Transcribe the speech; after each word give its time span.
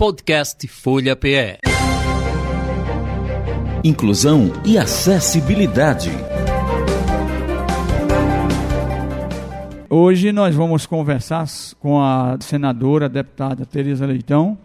Podcast 0.00 0.66
Folha 0.66 1.14
PE. 1.14 1.58
Inclusão 3.84 4.50
e 4.64 4.78
acessibilidade. 4.78 6.08
Hoje 9.90 10.32
nós 10.32 10.54
vamos 10.54 10.86
conversar 10.86 11.44
com 11.78 12.00
a 12.00 12.38
senadora, 12.40 13.04
a 13.04 13.10
deputada 13.10 13.66
Tereza 13.66 14.06
Leitão, 14.06 14.56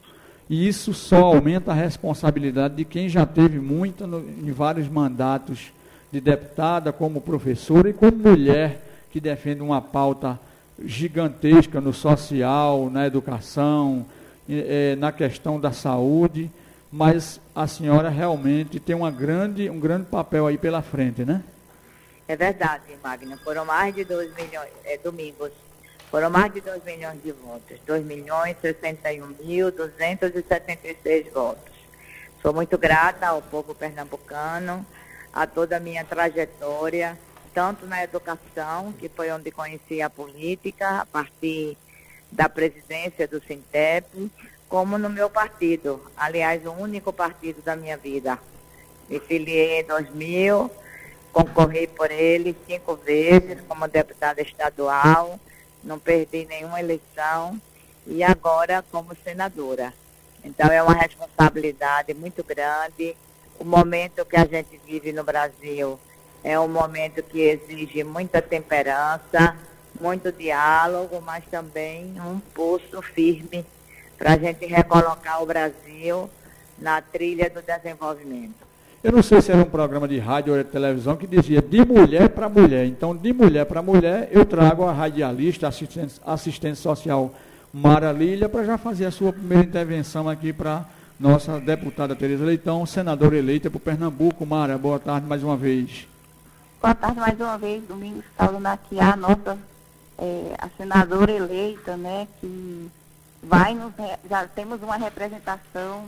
e 0.49 0.67
isso 0.67 0.93
só 0.93 1.23
aumenta 1.23 1.71
a 1.71 1.75
responsabilidade 1.75 2.75
de 2.75 2.85
quem 2.85 3.07
já 3.07 3.25
teve 3.25 3.59
muita 3.59 4.05
no, 4.05 4.19
em 4.19 4.51
vários 4.51 4.89
mandatos 4.89 5.71
de 6.11 6.19
deputada, 6.19 6.91
como 6.91 7.21
professora 7.21 7.89
e 7.89 7.93
como 7.93 8.17
mulher 8.17 8.81
que 9.11 9.19
defende 9.19 9.61
uma 9.61 9.81
pauta 9.81 10.39
gigantesca 10.83 11.79
no 11.79 11.93
social, 11.93 12.89
na 12.89 13.05
educação, 13.05 14.05
é, 14.49 14.95
na 14.95 15.11
questão 15.11 15.59
da 15.59 15.71
saúde, 15.71 16.49
mas 16.91 17.39
a 17.55 17.67
senhora 17.67 18.09
realmente 18.09 18.79
tem 18.79 18.95
uma 18.95 19.11
grande, 19.11 19.69
um 19.69 19.79
grande 19.79 20.05
papel 20.05 20.47
aí 20.47 20.57
pela 20.57 20.81
frente, 20.81 21.23
né? 21.23 21.43
É 22.27 22.35
verdade, 22.35 22.83
Magna. 23.03 23.37
Foram 23.37 23.65
mais 23.65 23.93
de 23.93 24.03
2 24.03 24.33
milhões, 24.35 24.69
é, 24.85 24.97
domingos, 24.97 25.51
foram 26.09 26.29
mais 26.29 26.53
de 26.53 26.59
2 26.59 26.83
milhões 26.83 27.21
de 27.23 27.31
votos. 27.31 27.77
2 27.85 28.05
milhões 28.05 28.57
61 28.61 29.27
mil 29.41 29.71
276 29.71 31.31
votos. 31.31 31.71
Sou 32.41 32.53
muito 32.53 32.77
grata 32.77 33.27
ao 33.27 33.41
povo 33.41 33.73
pernambucano, 33.73 34.85
a 35.33 35.47
toda 35.47 35.77
a 35.77 35.79
minha 35.79 36.03
trajetória, 36.03 37.17
tanto 37.53 37.85
na 37.85 38.03
educação, 38.03 38.93
que 38.93 39.09
foi 39.09 39.31
onde 39.31 39.51
conheci 39.51 40.01
a 40.01 40.09
política, 40.09 41.01
a 41.01 41.05
partir 41.05 41.77
da 42.31 42.47
presidência 42.47 43.27
do 43.27 43.41
Sintep, 43.41 44.31
como 44.69 44.97
no 44.97 45.09
meu 45.09 45.29
partido, 45.29 46.01
aliás, 46.15 46.65
o 46.65 46.71
único 46.71 47.11
partido 47.11 47.61
da 47.61 47.75
minha 47.75 47.97
vida. 47.97 48.39
Me 49.09 49.19
filiei 49.19 49.81
em 49.81 49.83
2000, 49.83 50.71
concorri 51.33 51.87
por 51.87 52.09
ele 52.09 52.55
cinco 52.65 52.95
vezes 52.95 53.59
como 53.67 53.87
deputada 53.87 54.41
estadual, 54.41 55.37
não 55.83 55.99
perdi 55.99 56.45
nenhuma 56.45 56.79
eleição 56.79 57.59
e 58.07 58.23
agora 58.23 58.83
como 58.91 59.15
senadora. 59.23 59.93
Então 60.43 60.71
é 60.71 60.81
uma 60.81 60.93
responsabilidade 60.93 62.13
muito 62.13 62.43
grande. 62.43 63.15
O 63.61 63.63
momento 63.63 64.25
que 64.25 64.35
a 64.35 64.43
gente 64.43 64.81
vive 64.87 65.13
no 65.13 65.23
Brasil 65.23 65.99
é 66.43 66.59
um 66.59 66.67
momento 66.67 67.21
que 67.21 67.41
exige 67.41 68.03
muita 68.03 68.41
temperança, 68.41 69.55
muito 69.99 70.31
diálogo, 70.31 71.21
mas 71.23 71.43
também 71.45 72.19
um 72.19 72.39
pulso 72.55 73.03
firme 73.03 73.63
para 74.17 74.33
a 74.33 74.37
gente 74.39 74.65
recolocar 74.65 75.43
o 75.43 75.45
Brasil 75.45 76.27
na 76.79 77.03
trilha 77.03 77.51
do 77.51 77.61
desenvolvimento. 77.61 78.55
Eu 79.03 79.11
não 79.11 79.21
sei 79.21 79.43
se 79.43 79.51
era 79.51 79.61
um 79.61 79.65
programa 79.69 80.07
de 80.07 80.17
rádio 80.17 80.53
ou 80.53 80.63
de 80.63 80.67
televisão 80.67 81.15
que 81.15 81.27
dizia 81.27 81.61
de 81.61 81.85
mulher 81.85 82.29
para 82.29 82.49
mulher. 82.49 82.87
Então, 82.87 83.15
de 83.15 83.31
mulher 83.31 83.67
para 83.67 83.83
mulher, 83.83 84.27
eu 84.31 84.43
trago 84.43 84.85
a 84.85 84.91
radialista, 84.91 85.67
assistente, 85.67 86.19
assistente 86.25 86.79
social 86.79 87.31
Mara 87.71 88.11
Lília, 88.11 88.49
para 88.49 88.63
já 88.63 88.79
fazer 88.79 89.05
a 89.05 89.11
sua 89.11 89.31
primeira 89.31 89.63
intervenção 89.63 90.27
aqui 90.27 90.51
para 90.51 90.83
nossa 91.21 91.59
deputada 91.59 92.15
Tereza 92.15 92.43
Leitão, 92.43 92.83
senadora 92.83 93.37
eleita 93.37 93.69
por 93.69 93.79
Pernambuco. 93.79 94.43
Mara, 94.43 94.75
boa 94.75 94.97
tarde 94.97 95.27
mais 95.27 95.43
uma 95.43 95.55
vez. 95.55 96.07
Boa 96.81 96.95
tarde 96.95 97.19
mais 97.19 97.39
uma 97.39 97.57
vez, 97.59 97.83
Domingos, 97.83 98.25
falando 98.35 98.65
aqui 98.65 98.99
a 98.99 99.15
nossa 99.15 99.55
é, 100.17 100.55
a 100.57 100.67
senadora 100.75 101.31
eleita, 101.31 101.95
né, 101.95 102.27
que 102.39 102.89
vai 103.43 103.75
nos, 103.75 103.93
já 104.27 104.47
temos 104.47 104.81
uma 104.81 104.97
representação 104.97 106.05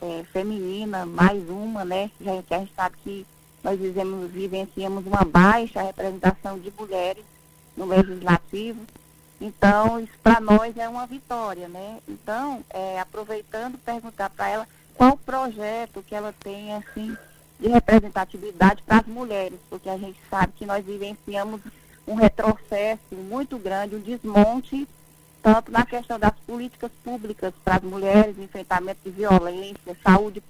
é, 0.00 0.24
feminina, 0.32 1.04
mais 1.04 1.46
uma, 1.50 1.84
né, 1.84 2.10
já 2.18 2.42
que 2.42 2.54
a 2.54 2.58
gente 2.60 2.72
sabe 2.74 2.96
que 3.04 3.26
nós 3.62 3.78
vivemos, 3.78 4.30
vivenciamos 4.30 5.06
uma 5.06 5.24
baixa 5.24 5.82
representação 5.82 6.58
de 6.58 6.72
mulheres 6.78 7.24
no 7.76 7.84
legislativo, 7.84 8.80
então 9.44 10.00
isso 10.00 10.12
para 10.22 10.40
nós 10.40 10.76
é 10.76 10.88
uma 10.88 11.06
vitória, 11.06 11.68
né, 11.68 11.98
então, 12.08 12.64
é, 12.70 12.98
aproveitando, 12.98 13.76
perguntar 13.78 14.30
para 14.30 14.48
ela 14.48 14.68
qual 14.94 15.18
projeto 15.18 16.02
que 16.02 16.14
ela 16.14 16.32
tem, 16.40 16.74
assim, 16.74 17.14
de 17.60 17.68
representatividade 17.68 18.82
para 18.82 18.98
as 18.98 19.06
mulheres, 19.06 19.58
porque 19.68 19.88
a 19.88 19.98
gente 19.98 20.18
sabe 20.30 20.54
que 20.56 20.64
nós 20.64 20.84
vivenciamos 20.84 21.60
um 22.06 22.14
retrocesso 22.14 23.14
muito 23.14 23.58
grande, 23.58 23.96
um 23.96 24.00
desmonte, 24.00 24.88
tanto 25.42 25.70
na 25.70 25.84
questão 25.84 26.18
das 26.18 26.34
políticas 26.46 26.90
públicas 27.02 27.52
para 27.62 27.76
as 27.76 27.82
mulheres, 27.82 28.38
enfrentamento 28.38 29.00
de 29.04 29.10
violência, 29.10 29.96
saúde 30.02 30.42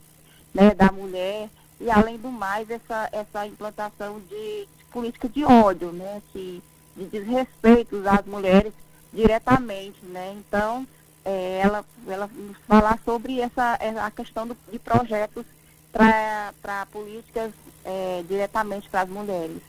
né, 0.52 0.72
da 0.74 0.92
mulher, 0.92 1.48
e 1.80 1.90
além 1.90 2.16
do 2.16 2.30
mais, 2.30 2.70
essa, 2.70 3.08
essa 3.10 3.46
implantação 3.46 4.20
de, 4.20 4.68
de 4.78 4.84
política 4.92 5.28
de 5.28 5.44
ódio, 5.44 5.90
né, 5.90 6.22
que, 6.32 6.62
de 6.96 7.06
desrespeito 7.06 8.00
às 8.08 8.24
mulheres 8.24 8.72
diretamente. 9.14 10.04
Né? 10.04 10.34
Então, 10.36 10.86
é, 11.24 11.60
ela, 11.62 11.84
ela 12.06 12.30
falar 12.66 12.98
sobre 13.04 13.40
essa, 13.40 13.78
a 14.04 14.10
questão 14.10 14.46
do, 14.46 14.56
de 14.70 14.78
projetos 14.78 15.46
para 15.92 16.86
políticas 16.90 17.52
é, 17.84 18.24
diretamente 18.28 18.88
para 18.88 19.02
as 19.02 19.08
mulheres. 19.08 19.62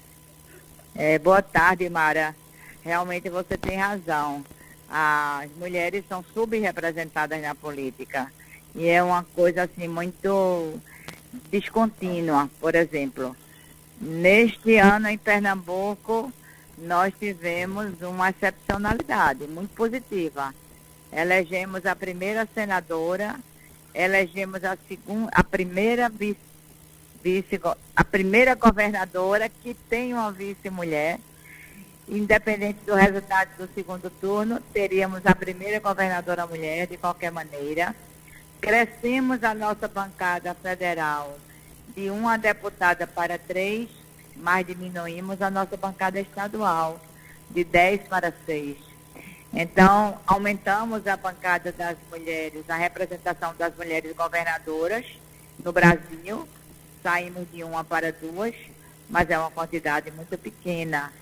É, 0.95 1.19
boa 1.19 1.41
tarde, 1.41 1.89
Mara. 1.89 2.35
Realmente 2.84 3.29
você 3.29 3.57
tem 3.57 3.78
razão. 3.78 4.44
As 4.89 5.50
mulheres 5.57 6.03
são 6.07 6.23
subrepresentadas 6.34 7.41
na 7.41 7.53
política. 7.53 8.31
E 8.73 8.88
é 8.88 9.01
uma 9.03 9.23
coisa 9.23 9.63
assim 9.63 9.88
muito 9.88 10.79
descontínua. 11.50 12.50
Por 12.59 12.75
exemplo, 12.75 13.35
neste 14.00 14.78
ano 14.78 15.09
em 15.09 15.17
Pernambuco, 15.17 16.31
nós 16.77 17.13
tivemos 17.19 18.01
uma 18.01 18.29
excepcionalidade 18.29 19.47
muito 19.47 19.73
positiva. 19.75 20.53
Elegemos 21.11 21.85
a 21.85 21.95
primeira 21.95 22.47
senadora, 22.53 23.35
elegemos 23.93 24.63
a, 24.63 24.77
segunda, 24.87 25.29
a 25.33 25.43
primeira 25.43 26.09
vice 26.09 26.45
vice, 27.25 27.59
a 27.95 28.03
primeira 28.03 28.53
governadora 28.53 29.49
que 29.49 29.73
tem 29.73 30.13
uma 30.13 30.31
vice-mulher. 30.31 31.19
Independente 32.07 32.85
do 32.85 32.93
resultado 32.93 33.49
do 33.57 33.73
segundo 33.73 34.11
turno, 34.11 34.61
teríamos 34.71 35.25
a 35.25 35.33
primeira 35.33 35.79
governadora 35.79 36.45
mulher, 36.45 36.85
de 36.85 36.97
qualquer 36.97 37.31
maneira. 37.31 37.95
Crescemos 38.61 39.43
a 39.43 39.55
nossa 39.55 39.87
bancada 39.87 40.53
federal 40.53 41.35
de 41.95 42.11
uma 42.11 42.37
deputada 42.37 43.07
para 43.07 43.39
três, 43.39 43.89
mas 44.35 44.66
diminuímos 44.66 45.41
a 45.41 45.49
nossa 45.49 45.78
bancada 45.78 46.20
estadual 46.20 46.99
de 47.49 47.64
dez 47.64 48.02
para 48.08 48.34
seis. 48.46 48.78
Então, 49.53 50.20
aumentamos 50.28 51.08
a 51.08 51.16
bancada 51.16 51.72
das 51.72 51.96
mulheres, 52.09 52.70
a 52.70 52.76
representação 52.76 53.53
das 53.58 53.76
mulheres 53.76 54.14
governadoras 54.16 55.05
no 55.64 55.72
Brasil, 55.72 56.47
saímos 57.02 57.47
de 57.53 57.64
uma 57.64 57.84
para 57.84 58.11
duas, 58.11 58.53
mas 59.09 59.29
é 59.29 59.37
uma 59.37 59.52
quantidade 59.52 60.11
muito 60.11 60.38
pequena. 60.38 61.14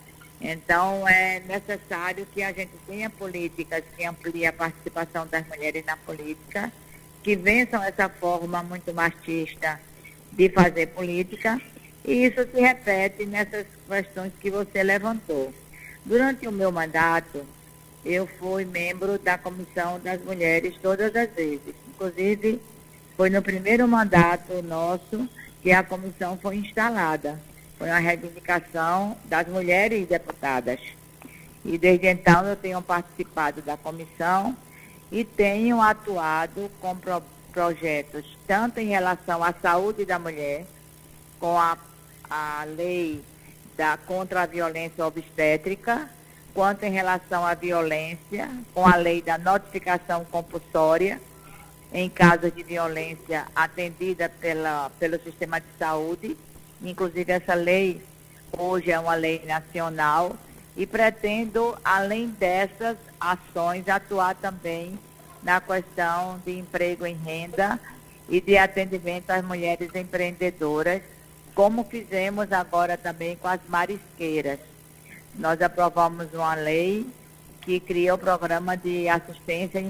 Então, 0.42 1.07
é 1.07 1.42
necessário 1.42 2.25
que 2.33 2.42
a 2.42 2.51
gente 2.51 2.71
tenha 2.88 3.09
políticas 3.09 3.83
que 3.95 4.04
ampliem 4.04 4.48
a 4.48 4.54
participação 4.54 5.27
das 5.27 5.48
mulheres 5.48 5.86
na 5.86 5.95
política, 5.95 6.71
que 7.21 7.36
vençam 7.36 7.83
essa 7.83 8.09
forma 8.09 8.63
muito 8.63 8.94
machista 8.94 9.80
de 10.31 10.50
fazer 10.50 10.88
política, 10.88 11.62
e 12.05 12.25
isso 12.25 12.45
se 12.51 12.59
repete 12.59 13.25
nessas 13.25 13.65
questões 13.88 14.31
que 14.39 14.51
você 14.51 14.83
levantou. 14.83 15.53
Durante 16.05 16.47
o 16.47 16.51
meu 16.51 16.71
mandato, 16.71 17.45
eu 18.05 18.27
fui 18.27 18.65
membro 18.65 19.17
da 19.17 19.38
Comissão 19.38 20.00
das 20.00 20.21
Mulheres 20.21 20.75
todas 20.81 21.15
as 21.15 21.29
vezes. 21.31 21.73
Inclusive, 21.88 22.61
foi 23.15 23.29
no 23.29 23.41
primeiro 23.41 23.88
mandato 23.88 24.61
nosso 24.61 25.29
que 25.61 25.71
a 25.71 25.83
comissão 25.83 26.38
foi 26.38 26.57
instalada. 26.57 27.39
Foi 27.77 27.88
uma 27.88 28.00
reivindicação 28.00 29.17
das 29.25 29.47
mulheres 29.47 30.07
deputadas. 30.07 30.79
E 31.63 31.77
desde 31.77 32.07
então 32.07 32.45
eu 32.45 32.57
tenho 32.57 32.81
participado 32.81 33.61
da 33.61 33.77
comissão 33.77 34.56
e 35.09 35.23
tenho 35.23 35.81
atuado 35.81 36.69
com 36.81 36.95
pro 36.95 37.21
projetos 37.53 38.25
tanto 38.47 38.79
em 38.79 38.88
relação 38.88 39.44
à 39.44 39.53
saúde 39.53 40.06
da 40.06 40.17
mulher, 40.17 40.65
com 41.39 41.56
a, 41.57 41.77
a 42.29 42.63
lei 42.65 43.21
da, 43.77 43.97
contra 43.97 44.43
a 44.43 44.45
violência 44.45 45.05
obstétrica, 45.05 46.09
quanto 46.53 46.83
em 46.83 46.91
relação 46.91 47.45
à 47.45 47.53
violência, 47.53 48.49
com 48.73 48.87
a 48.87 48.95
lei 48.95 49.21
da 49.21 49.37
notificação 49.37 50.23
compulsória 50.25 51.19
em 51.93 52.09
casos 52.09 52.53
de 52.53 52.63
violência 52.63 53.45
atendida 53.55 54.27
pela, 54.27 54.89
pelo 54.99 55.19
sistema 55.19 55.59
de 55.59 55.67
saúde. 55.77 56.35
Inclusive, 56.81 57.31
essa 57.31 57.53
lei 57.53 58.01
hoje 58.57 58.91
é 58.91 58.99
uma 58.99 59.13
lei 59.13 59.43
nacional 59.45 60.35
e 60.75 60.87
pretendo, 60.87 61.77
além 61.83 62.29
dessas 62.29 62.97
ações, 63.19 63.87
atuar 63.87 64.35
também 64.35 64.97
na 65.43 65.61
questão 65.61 66.41
de 66.43 66.57
emprego 66.57 67.05
em 67.05 67.15
renda 67.15 67.79
e 68.27 68.41
de 68.41 68.57
atendimento 68.57 69.29
às 69.29 69.43
mulheres 69.45 69.93
empreendedoras, 69.93 71.01
como 71.53 71.83
fizemos 71.83 72.51
agora 72.51 72.97
também 72.97 73.35
com 73.35 73.47
as 73.47 73.59
marisqueiras. 73.67 74.59
Nós 75.35 75.61
aprovamos 75.61 76.33
uma 76.33 76.55
lei 76.55 77.05
que 77.61 77.79
cria 77.79 78.13
o 78.13 78.17
programa 78.17 78.75
de 78.75 79.07
assistência 79.07 79.81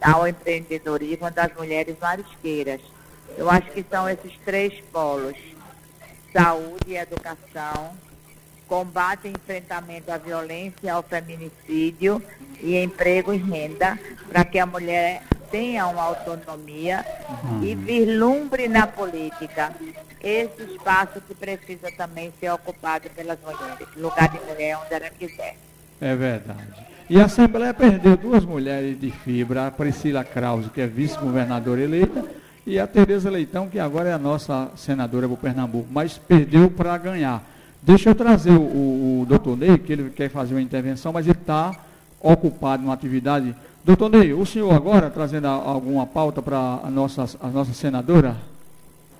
ao 0.00 0.28
empreendedorismo 0.28 1.30
das 1.30 1.54
mulheres 1.54 1.96
marisqueiras. 2.00 2.80
Eu 3.36 3.50
acho 3.50 3.70
que 3.72 3.84
são 3.90 4.08
esses 4.08 4.32
três 4.44 4.80
polos: 4.92 5.36
saúde 6.32 6.84
e 6.88 6.96
educação, 6.96 7.94
combate 8.68 9.28
e 9.28 9.30
enfrentamento 9.30 10.10
à 10.10 10.18
violência, 10.18 10.92
ao 10.92 11.02
feminicídio 11.02 12.22
e 12.60 12.76
emprego 12.76 13.34
e 13.34 13.38
renda, 13.38 13.98
para 14.28 14.44
que 14.44 14.58
a 14.58 14.66
mulher 14.66 15.22
tenha 15.56 15.86
uma 15.86 16.02
autonomia 16.02 17.02
uhum. 17.42 17.64
e 17.64 17.74
vislumbre 17.74 18.68
na 18.68 18.86
política 18.86 19.72
esse 20.22 20.62
espaço 20.64 21.18
que 21.26 21.34
precisa 21.34 21.90
também 21.96 22.30
ser 22.38 22.50
ocupado 22.50 23.08
pelas 23.16 23.38
mulheres, 23.40 23.88
lugar 23.96 24.28
de 24.28 24.38
mulher 24.40 24.76
onde 24.84 24.92
ela 24.92 25.08
quiser. 25.08 25.56
É 25.98 26.14
verdade. 26.14 26.84
E 27.08 27.18
a 27.18 27.24
Assembleia 27.24 27.72
perdeu 27.72 28.18
duas 28.18 28.44
mulheres 28.44 29.00
de 29.00 29.10
fibra, 29.10 29.68
a 29.68 29.70
Priscila 29.70 30.24
Krause, 30.24 30.68
que 30.68 30.82
é 30.82 30.86
vice-governadora 30.86 31.80
eleita, 31.80 32.22
e 32.66 32.78
a 32.78 32.86
Tereza 32.86 33.30
Leitão, 33.30 33.66
que 33.68 33.78
agora 33.78 34.10
é 34.10 34.12
a 34.12 34.18
nossa 34.18 34.70
senadora 34.76 35.26
do 35.26 35.38
Pernambuco, 35.38 35.88
mas 35.90 36.18
perdeu 36.18 36.70
para 36.70 36.98
ganhar. 36.98 37.42
Deixa 37.80 38.10
eu 38.10 38.14
trazer 38.14 38.50
o, 38.50 39.22
o, 39.22 39.26
doutor 39.26 39.56
Ney, 39.56 39.78
que 39.78 39.92
ele 39.92 40.10
quer 40.10 40.28
fazer 40.28 40.52
uma 40.52 40.60
intervenção, 40.60 41.12
mas 41.14 41.26
ele 41.26 41.38
está 41.38 41.72
ocupado 42.20 42.82
numa 42.82 42.92
atividade. 42.92 43.54
Doutor 43.86 44.10
Ney, 44.10 44.32
o 44.34 44.44
senhor 44.44 44.74
agora 44.74 45.08
trazendo 45.08 45.46
alguma 45.46 46.04
pauta 46.08 46.42
para 46.42 46.58
a 46.82 46.90
nossa, 46.90 47.24
a 47.40 47.46
nossa 47.46 47.72
senadora? 47.72 48.36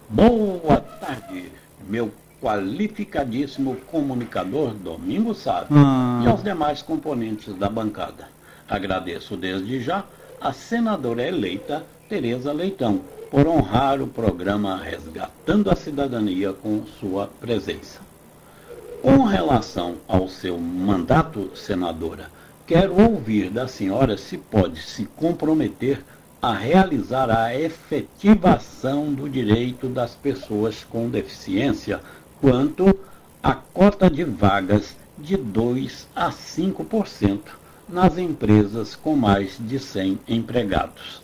Boa 0.09 0.81
tarde, 0.81 1.53
meu 1.89 2.11
qualificadíssimo 2.43 3.77
comunicador 3.89 4.75
Domingo 4.75 5.37
Sá 5.37 5.67
ah. 5.71 6.21
e 6.25 6.27
aos 6.27 6.43
demais 6.43 6.83
componentes 6.83 7.55
da 7.55 7.69
bancada. 7.69 8.27
Agradeço 8.69 9.37
desde 9.37 9.81
já 9.81 10.03
a 10.41 10.53
senadora 10.53 11.23
eleita 11.23 11.85
Tereza 12.09 12.53
Leitão 12.53 13.03
por 13.31 13.47
honrar 13.47 14.03
o 14.03 14.09
programa 14.09 14.83
Resgatando 14.83 15.71
a 15.71 15.77
Cidadania 15.77 16.53
com 16.53 16.83
sua 16.99 17.29
presença. 17.41 18.01
Com 19.01 19.23
relação 19.23 19.95
ao 20.09 20.29
seu 20.29 20.59
mandato, 20.59 21.53
senadora, 21.55 22.35
quero 22.67 23.01
ouvir 23.01 23.49
da 23.49 23.67
senhora 23.69 24.19
se 24.19 24.37
pode 24.37 24.83
se 24.83 25.05
comprometer 25.05 26.05
a 26.43 26.53
realizar 26.53 27.31
a 27.31 27.57
efetivação 27.57 29.15
do 29.15 29.29
direito 29.29 29.89
das 29.89 30.17
pessoas 30.17 30.83
com 30.83 31.09
deficiência 31.09 32.01
quanto 32.41 32.99
à 33.41 33.55
cota 33.55 34.11
de 34.11 34.25
vagas 34.25 34.97
de 35.17 35.37
2 35.37 36.09
a 36.15 36.31
5% 36.31 37.41
nas 37.89 38.19
empresas 38.19 38.97
com 38.97 39.15
mais 39.15 39.57
de 39.61 39.79
100 39.79 40.19
empregados. 40.27 41.23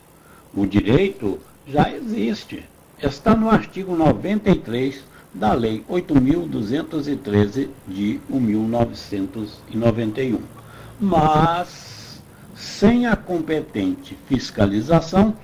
O 0.54 0.64
direito 0.64 1.40
já 1.66 1.92
existe, 1.92 2.62
está 3.02 3.34
no 3.34 3.50
artigo 3.50 3.96
93 3.96 5.02
da 5.34 5.54
Lei 5.54 5.84
8.213 5.90 7.68
de 7.88 8.20
1991. 8.30 10.61
Mas, 11.02 12.22
sem 12.54 13.06
a 13.06 13.16
competente 13.16 14.16
fiscalização, 14.28 15.34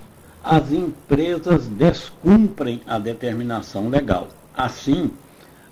as 0.44 0.70
empresas 0.70 1.66
descumprem 1.66 2.80
a 2.86 2.96
determinação 2.96 3.88
legal. 3.88 4.28
Assim, 4.56 5.10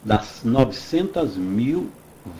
das 0.04 0.40
900 0.42 1.36
mil 1.36 1.88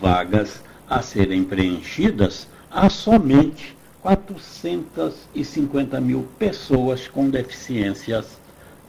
vagas 0.01 0.61
a 0.89 1.01
serem 1.01 1.45
preenchidas, 1.45 2.49
há 2.69 2.89
somente 2.89 3.77
450 4.01 6.01
mil 6.01 6.27
pessoas 6.37 7.07
com 7.07 7.29
deficiências 7.29 8.37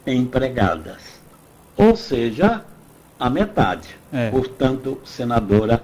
empregadas. 0.05 1.21
Ou 1.77 1.95
seja, 1.95 2.65
a 3.17 3.29
metade. 3.29 3.97
É. 4.11 4.29
Portanto, 4.29 4.99
senadora, 5.05 5.81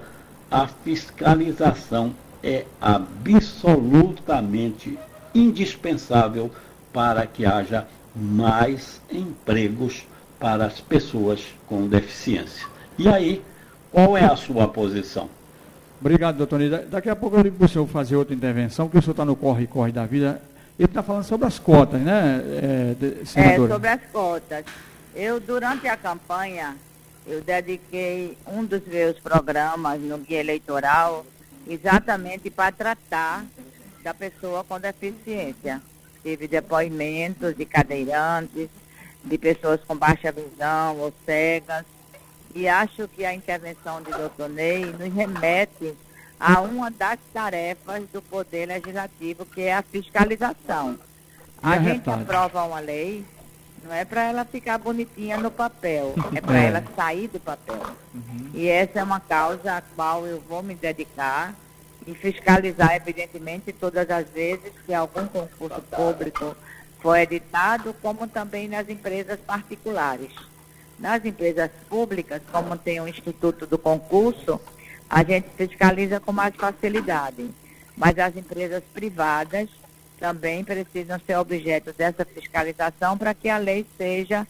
a 0.51 0.68
fiscalização 0.68 2.13
é 2.45 2.65
absolutamente 2.80 4.98
indispensável 5.34 6.51
para 6.93 7.25
que 7.25 7.46
haja 7.46 7.88
mais 8.15 9.01
empregos 9.12 10.05
para 10.39 10.65
as 10.65 10.79
pessoas 10.79 11.43
com 11.67 11.88
deficiência. 11.88 12.67
E 12.98 13.10
aí, 13.10 13.41
qual 13.91 14.15
é 14.15 14.24
a 14.24 14.36
sua 14.36 14.67
posição? 14.67 15.27
Obrigado, 16.00 16.38
doutor 16.38 16.60
Nida. 16.60 16.86
Daqui 16.89 17.10
a 17.10 17.15
pouco 17.15 17.38
eu 17.38 17.43
digo 17.43 17.58
para 17.58 17.65
o 17.65 17.70
senhor 17.70 17.88
fazer 17.88 18.15
outra 18.15 18.36
intervenção, 18.36 18.86
porque 18.86 19.00
o 19.00 19.01
senhor 19.01 19.13
está 19.13 19.25
no 19.25 19.36
corre-corre 19.36 19.91
da 19.91 20.05
vida. 20.05 20.39
Ele 20.77 20.88
está 20.88 21.01
falando 21.01 21.24
sobre 21.24 21.48
as 21.48 21.58
cotas, 21.58 22.00
né, 22.00 22.43
é, 22.62 22.96
É, 23.36 23.55
sobre 23.55 23.88
as 23.88 24.01
cotas. 24.12 24.65
Eu, 25.15 25.39
durante 25.39 25.88
a 25.88 25.98
campanha, 25.98 26.75
eu 27.25 27.41
dediquei 27.41 28.38
um 28.46 28.63
dos 28.63 28.86
meus 28.86 29.17
programas 29.20 30.00
no 30.00 30.20
guia 30.20 30.41
eleitoral 30.41 31.25
exatamente 31.67 32.50
para 32.50 32.72
tratar 32.72 33.45
da 34.03 34.13
pessoa 34.13 34.63
com 34.63 34.79
deficiência. 34.79 35.81
Tive 36.22 36.48
depoimentos 36.48 37.55
de 37.55 37.65
cadeirantes, 37.65 38.69
de 39.24 39.38
pessoas 39.38 39.81
com 39.88 39.95
baixa 39.95 40.31
visão 40.31 40.98
ou 41.00 41.13
cegas, 41.25 41.86
e 42.53 42.67
acho 42.67 43.07
que 43.10 43.25
a 43.25 43.34
intervenção 43.34 44.01
de 44.01 44.12
doutor 44.12 44.50
Ney 44.50 44.86
nos 44.86 45.13
remete 45.13 45.93
a 46.39 46.62
uma 46.62 46.89
das 46.91 47.19
tarefas 47.34 48.03
do 48.13 48.22
Poder 48.22 48.67
Legislativo, 48.67 49.45
que 49.45 49.62
é 49.62 49.74
a 49.74 49.81
fiscalização. 49.81 50.98
A 51.62 51.77
gente 51.79 52.10
aprova 52.10 52.63
uma 52.63 52.79
lei, 52.79 53.25
não 53.86 53.94
é 53.94 54.04
para 54.04 54.24
ela 54.24 54.44
ficar 54.44 54.80
bonitinha 54.80 55.38
no 55.38 55.51
papel, 55.51 56.15
é 56.34 56.42
para 56.42 56.58
é. 56.60 56.65
ela 56.65 56.84
sair 56.96 57.27
do 57.27 57.39
papel. 57.39 57.80
Uhum. 58.13 58.50
E 58.54 58.68
essa 58.68 59.00
é 59.00 59.04
uma 59.04 59.20
causa 59.20 59.77
a 59.77 59.82
qual 59.82 60.25
eu 60.25 60.42
vou 60.42 60.63
me 60.63 60.74
dedicar 60.74 61.54
e 62.08 62.13
fiscalizar, 62.15 62.96
evidentemente, 62.96 63.72
todas 63.72 64.10
as 64.10 64.27
vezes 64.30 64.74
que 64.86 64.94
algum 64.94 65.27
concurso 65.27 65.82
público 65.82 66.56
foi 67.00 67.22
editado, 67.22 67.96
como 68.01 68.27
também 68.27 68.68
nas 68.68 68.89
empresas 68.89 69.39
particulares. 69.39 70.32
Nas 70.98 71.24
empresas 71.24 71.70
públicas, 71.88 72.42
como 72.51 72.77
tem 72.77 73.00
o 73.00 73.08
Instituto 73.08 73.68
do 73.68 73.77
Concurso, 73.77 74.60
a 75.10 75.24
gente 75.24 75.48
fiscaliza 75.56 76.20
com 76.20 76.32
mais 76.32 76.56
facilidade. 76.56 77.50
Mas 77.96 78.18
as 78.18 78.36
empresas 78.36 78.84
privadas 78.94 79.70
também 80.25 80.63
precisam 80.63 81.20
ser 81.24 81.38
objeto 81.38 81.94
dessa 81.96 82.25
fiscalização 82.25 83.15
para 83.15 83.32
que 83.36 83.48
a 83.48 83.60
lei 83.60 83.86
seja 83.96 84.48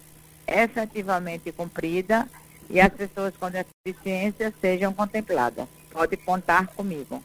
efetivamente 0.48 1.51
cumprida 1.51 2.25
e 2.70 2.79
as 2.79 2.94
pessoas 2.94 3.34
com 3.38 3.50
deficiência 3.51 4.53
sejam 4.62 4.94
contempladas. 4.94 5.65
pode 5.91 6.15
contar 6.15 6.67
comigo. 6.67 7.22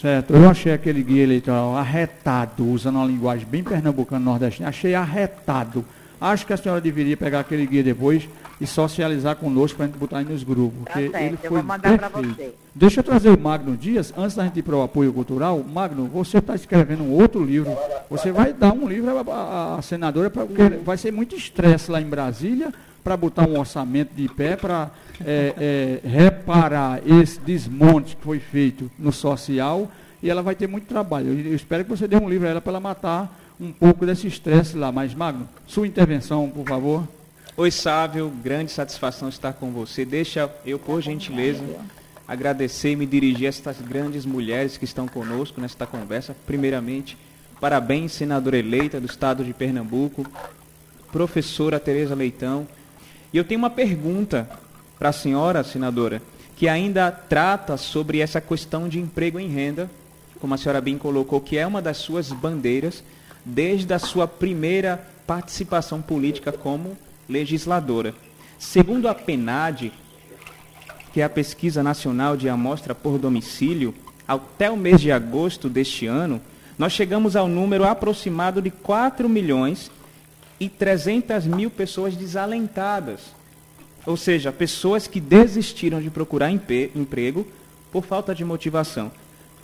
Certo, 0.00 0.32
eu 0.32 0.48
achei 0.48 0.72
aquele 0.72 1.02
guia 1.02 1.22
eleitoral 1.22 1.76
arretado, 1.76 2.66
usando 2.66 2.96
uma 2.96 3.04
linguagem 3.04 3.46
bem 3.46 3.62
pernambucana 3.62 4.24
nordestina, 4.24 4.70
achei 4.70 4.94
arretado. 4.94 5.84
Acho 6.18 6.46
que 6.46 6.54
a 6.54 6.56
senhora 6.56 6.80
deveria 6.80 7.16
pegar 7.16 7.40
aquele 7.40 7.66
guia 7.66 7.82
depois 7.82 8.26
e 8.62 8.66
socializar 8.66 9.34
conosco 9.34 9.76
para 9.76 9.86
a 9.86 9.88
gente 9.88 9.98
botar 9.98 10.18
aí 10.18 10.24
nos 10.24 10.44
grupos. 10.44 10.84
Tá 10.84 10.92
porque 10.92 11.10
certo, 11.10 11.24
ele 11.24 11.34
eu 11.34 11.38
foi 11.38 11.50
vou 11.50 11.62
mandar 11.64 11.98
para 11.98 12.08
você. 12.08 12.54
Deixa 12.72 13.00
eu 13.00 13.04
trazer 13.04 13.30
o 13.30 13.38
Magno 13.38 13.76
Dias, 13.76 14.14
antes 14.16 14.36
da 14.36 14.44
gente 14.44 14.60
ir 14.60 14.62
para 14.62 14.76
o 14.76 14.82
apoio 14.82 15.12
cultural. 15.12 15.64
Magno, 15.64 16.06
você 16.06 16.38
está 16.38 16.54
escrevendo 16.54 17.02
um 17.02 17.10
outro 17.10 17.44
livro. 17.44 17.76
Você 18.08 18.30
vai 18.30 18.52
dar 18.52 18.72
um 18.72 18.86
livro 18.88 19.10
à, 19.32 19.78
à 19.78 19.82
senadora, 19.82 20.30
porque 20.30 20.68
vai 20.84 20.96
ser 20.96 21.10
muito 21.10 21.34
estresse 21.34 21.90
lá 21.90 22.00
em 22.00 22.06
Brasília 22.06 22.72
para 23.02 23.16
botar 23.16 23.48
um 23.48 23.58
orçamento 23.58 24.14
de 24.14 24.28
pé 24.28 24.54
para 24.54 24.92
é, 25.26 26.00
é, 26.04 26.08
reparar 26.08 27.00
esse 27.04 27.40
desmonte 27.40 28.14
que 28.14 28.22
foi 28.22 28.38
feito 28.38 28.88
no 28.96 29.10
social 29.12 29.90
e 30.22 30.30
ela 30.30 30.40
vai 30.40 30.54
ter 30.54 30.68
muito 30.68 30.86
trabalho. 30.86 31.30
Eu, 31.30 31.46
eu 31.46 31.56
espero 31.56 31.82
que 31.82 31.90
você 31.90 32.06
dê 32.06 32.14
um 32.14 32.28
livro 32.28 32.46
a 32.46 32.50
ela 32.52 32.60
para 32.60 32.70
ela 32.70 32.80
matar 32.80 33.40
um 33.60 33.72
pouco 33.72 34.06
desse 34.06 34.28
estresse 34.28 34.76
lá. 34.76 34.92
Mas, 34.92 35.12
Magno, 35.14 35.48
sua 35.66 35.84
intervenção, 35.84 36.48
por 36.48 36.64
favor. 36.64 37.08
Oi, 37.54 37.70
Sávio, 37.70 38.32
grande 38.42 38.72
satisfação 38.72 39.28
estar 39.28 39.52
com 39.52 39.70
você. 39.72 40.06
Deixa 40.06 40.50
eu, 40.64 40.78
por 40.78 41.02
gentileza, 41.02 41.62
agradecer 42.26 42.92
e 42.92 42.96
me 42.96 43.04
dirigir 43.04 43.44
a 43.44 43.50
estas 43.50 43.78
grandes 43.78 44.24
mulheres 44.24 44.78
que 44.78 44.86
estão 44.86 45.06
conosco 45.06 45.60
nesta 45.60 45.86
conversa. 45.86 46.34
Primeiramente, 46.46 47.14
parabéns, 47.60 48.12
senadora 48.12 48.56
eleita 48.56 48.98
do 48.98 49.04
estado 49.04 49.44
de 49.44 49.52
Pernambuco, 49.52 50.24
professora 51.12 51.78
Tereza 51.78 52.14
Leitão. 52.14 52.66
E 53.34 53.36
eu 53.36 53.44
tenho 53.44 53.58
uma 53.58 53.68
pergunta 53.68 54.48
para 54.98 55.10
a 55.10 55.12
senhora, 55.12 55.62
senadora, 55.62 56.22
que 56.56 56.70
ainda 56.70 57.10
trata 57.10 57.76
sobre 57.76 58.20
essa 58.20 58.40
questão 58.40 58.88
de 58.88 58.98
emprego 58.98 59.38
em 59.38 59.48
renda, 59.48 59.90
como 60.40 60.54
a 60.54 60.56
senhora 60.56 60.80
bem 60.80 60.96
colocou, 60.96 61.38
que 61.38 61.58
é 61.58 61.66
uma 61.66 61.82
das 61.82 61.98
suas 61.98 62.32
bandeiras 62.32 63.04
desde 63.44 63.92
a 63.92 63.98
sua 63.98 64.26
primeira 64.26 65.06
participação 65.26 66.00
política 66.00 66.50
como 66.50 66.96
legisladora. 67.32 68.14
Segundo 68.58 69.08
a 69.08 69.14
PENAD, 69.14 69.92
que 71.12 71.20
é 71.20 71.24
a 71.24 71.30
Pesquisa 71.30 71.82
Nacional 71.82 72.36
de 72.36 72.48
Amostra 72.48 72.94
por 72.94 73.18
Domicílio, 73.18 73.94
até 74.28 74.70
o 74.70 74.76
mês 74.76 75.00
de 75.00 75.10
agosto 75.10 75.68
deste 75.68 76.06
ano, 76.06 76.40
nós 76.78 76.92
chegamos 76.92 77.34
ao 77.34 77.48
número 77.48 77.84
aproximado 77.84 78.62
de 78.62 78.70
4 78.70 79.28
milhões 79.28 79.90
e 80.60 80.68
300 80.68 81.46
mil 81.46 81.70
pessoas 81.70 82.14
desalentadas. 82.14 83.20
Ou 84.06 84.16
seja, 84.16 84.52
pessoas 84.52 85.06
que 85.06 85.20
desistiram 85.20 86.00
de 86.00 86.10
procurar 86.10 86.50
emprego 86.50 87.46
por 87.90 88.04
falta 88.04 88.34
de 88.34 88.44
motivação. 88.44 89.10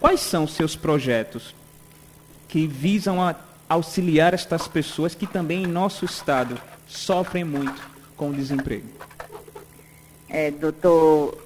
Quais 0.00 0.20
são 0.20 0.46
seus 0.46 0.76
projetos 0.76 1.54
que 2.48 2.66
visam 2.66 3.18
auxiliar 3.68 4.34
estas 4.34 4.68
pessoas 4.68 5.14
que 5.14 5.26
também 5.26 5.64
em 5.64 5.66
nosso 5.66 6.04
estado 6.04 6.58
sofrem 6.88 7.44
muito 7.44 7.80
com 8.16 8.30
o 8.30 8.34
desemprego? 8.34 8.88
É, 10.28 10.50
doutor 10.50 11.38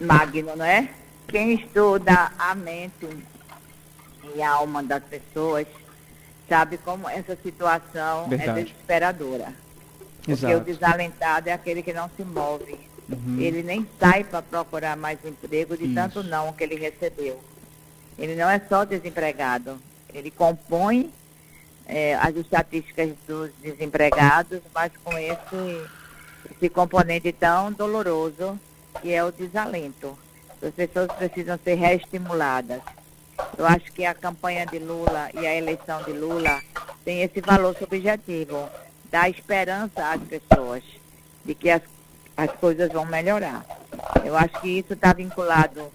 Magno, 0.00 0.54
não 0.56 0.64
é? 0.64 0.88
Quem 1.26 1.54
estuda 1.54 2.30
a 2.38 2.54
mente 2.54 3.08
e 4.34 4.42
a 4.42 4.50
alma 4.50 4.82
das 4.82 5.02
pessoas 5.02 5.66
sabe 6.48 6.78
como 6.78 7.08
essa 7.08 7.36
situação 7.42 8.28
Verdade. 8.28 8.60
é 8.60 8.64
desesperadora. 8.64 9.54
Porque 10.18 10.32
Exato. 10.32 10.56
o 10.56 10.60
desalentado 10.60 11.48
é 11.48 11.52
aquele 11.52 11.82
que 11.82 11.92
não 11.92 12.10
se 12.16 12.22
move. 12.22 12.78
Uhum. 13.08 13.38
Ele 13.40 13.62
nem 13.62 13.86
sai 13.98 14.22
para 14.22 14.42
procurar 14.42 14.96
mais 14.96 15.18
emprego 15.24 15.76
de 15.76 15.86
Isso. 15.86 15.94
tanto 15.94 16.22
não 16.22 16.52
que 16.52 16.62
ele 16.62 16.76
recebeu. 16.76 17.40
Ele 18.18 18.36
não 18.36 18.48
é 18.48 18.60
só 18.68 18.84
desempregado, 18.84 19.78
ele 20.12 20.30
compõe 20.30 21.10
eh, 21.86 22.14
as 22.14 22.34
estatísticas 22.36 23.10
dos 23.26 23.50
desempregados, 23.60 24.60
mas 24.74 24.92
com 25.04 25.16
esse, 25.18 25.82
esse 26.50 26.68
componente 26.68 27.32
tão 27.32 27.72
doloroso 27.72 28.58
que 29.00 29.12
é 29.12 29.24
o 29.24 29.32
desalento. 29.32 30.16
As 30.62 30.72
pessoas 30.74 31.10
precisam 31.12 31.58
ser 31.62 31.74
reestimuladas. 31.74 32.80
Eu 33.58 33.66
acho 33.66 33.90
que 33.92 34.04
a 34.04 34.14
campanha 34.14 34.64
de 34.66 34.78
Lula 34.78 35.30
e 35.34 35.46
a 35.46 35.54
eleição 35.56 36.02
de 36.04 36.12
Lula 36.12 36.62
tem 37.04 37.22
esse 37.22 37.40
valor 37.40 37.76
subjetivo, 37.76 38.68
dar 39.10 39.28
esperança 39.28 40.12
às 40.12 40.22
pessoas 40.22 40.82
de 41.44 41.54
que 41.54 41.68
as, 41.68 41.82
as 42.36 42.50
coisas 42.52 42.92
vão 42.92 43.04
melhorar. 43.04 43.64
Eu 44.24 44.36
acho 44.36 44.60
que 44.60 44.78
isso 44.78 44.92
está 44.92 45.12
vinculado, 45.12 45.90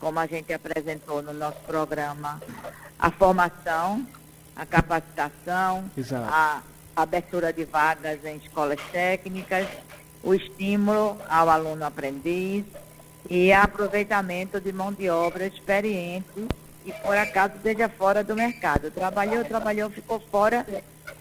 como 0.00 0.18
a 0.18 0.26
gente 0.26 0.52
apresentou 0.52 1.22
no 1.22 1.32
nosso 1.32 1.60
programa, 1.60 2.40
à 2.98 3.10
formação, 3.10 4.04
à 4.58 4.66
capacitação, 4.66 5.88
Exato. 5.96 6.28
à 6.30 6.62
abertura 6.96 7.52
de 7.52 7.64
vagas 7.64 8.24
em 8.24 8.36
escolas 8.36 8.80
técnicas, 8.90 9.66
o 10.22 10.34
estímulo 10.34 11.16
ao 11.28 11.48
aluno 11.48 11.84
aprendiz 11.84 12.64
e 13.30 13.52
aproveitamento 13.52 14.60
de 14.60 14.72
mão 14.72 14.92
de 14.92 15.08
obra 15.08 15.46
experiente 15.46 16.48
que 16.84 16.92
por 17.02 17.16
acaso 17.16 17.54
esteja 17.56 17.88
fora 17.88 18.24
do 18.24 18.34
mercado. 18.34 18.90
Trabalhou, 18.90 19.44
trabalhou, 19.44 19.90
ficou 19.90 20.18
fora 20.18 20.66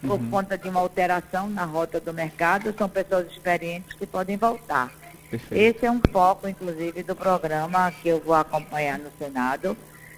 por 0.02 0.20
conta 0.30 0.58
de 0.58 0.70
uma 0.70 0.80
alteração 0.80 1.50
na 1.50 1.66
rota 1.66 2.00
do 2.00 2.14
mercado. 2.14 2.74
São 2.78 2.88
pessoas 2.88 3.28
experientes 3.30 3.94
que 3.94 4.06
podem 4.06 4.38
voltar. 4.38 4.92
Perfeito. 5.30 5.78
Esse 5.78 5.86
é 5.86 5.92
um 5.92 6.00
foco, 6.12 6.48
inclusive, 6.48 7.04
do 7.04 7.14
programa 7.14 7.92
que 7.92 8.08
eu 8.08 8.20
vou 8.22 8.34
acompanhar 8.34 8.98
no 8.98 9.12
Senado, 9.20 9.76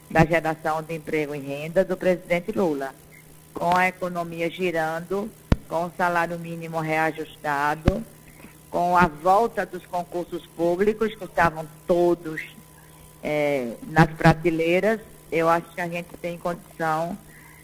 da 0.10 0.24
geração 0.24 0.84
de 0.84 0.94
emprego 0.94 1.34
e 1.34 1.40
renda 1.40 1.84
do 1.84 1.98
presidente 1.98 2.52
Lula. 2.52 2.94
Com 3.60 3.75
a 3.75 3.89
economia 3.89 4.50
girando, 4.50 5.30
com 5.68 5.86
o 5.86 5.92
salário 5.98 6.39
mínimo 6.39 6.80
reajustado, 6.80 8.01
com 8.72 8.96
a 8.96 9.06
volta 9.06 9.66
dos 9.66 9.86
concursos 9.86 10.46
públicos, 10.56 11.13
que 11.13 11.25
estavam 11.25 11.68
todos 11.86 12.42
eh, 13.22 13.74
nas 13.88 14.10
prateleiras, 14.12 15.01
eu 15.30 15.50
acho 15.50 15.68
que 15.75 15.82
a 15.82 15.89
gente 15.89 16.08
tem 16.22 16.38
condição 16.38 17.18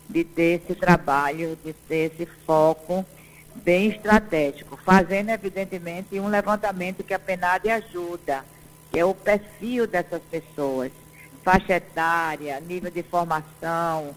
de 0.10 0.26
ter 0.26 0.62
esse 0.62 0.76
trabalho, 0.76 1.58
de 1.64 1.72
ter 1.72 2.12
esse 2.12 2.26
foco 2.46 3.06
bem 3.64 3.88
estratégico, 3.88 4.76
fazendo, 4.76 5.30
evidentemente, 5.30 6.20
um 6.20 6.28
levantamento 6.28 7.06
que 7.06 7.14
a 7.14 7.20
PNAD 7.20 7.70
ajuda, 7.70 8.44
que 8.92 9.00
é 9.00 9.06
o 9.06 9.16
perfil 9.16 9.88
dessas 9.88 10.22
pessoas, 10.30 10.92
faixa 11.42 11.76
etária, 11.78 12.60
nível 12.60 12.92
de 12.92 13.02
formação, 13.02 14.14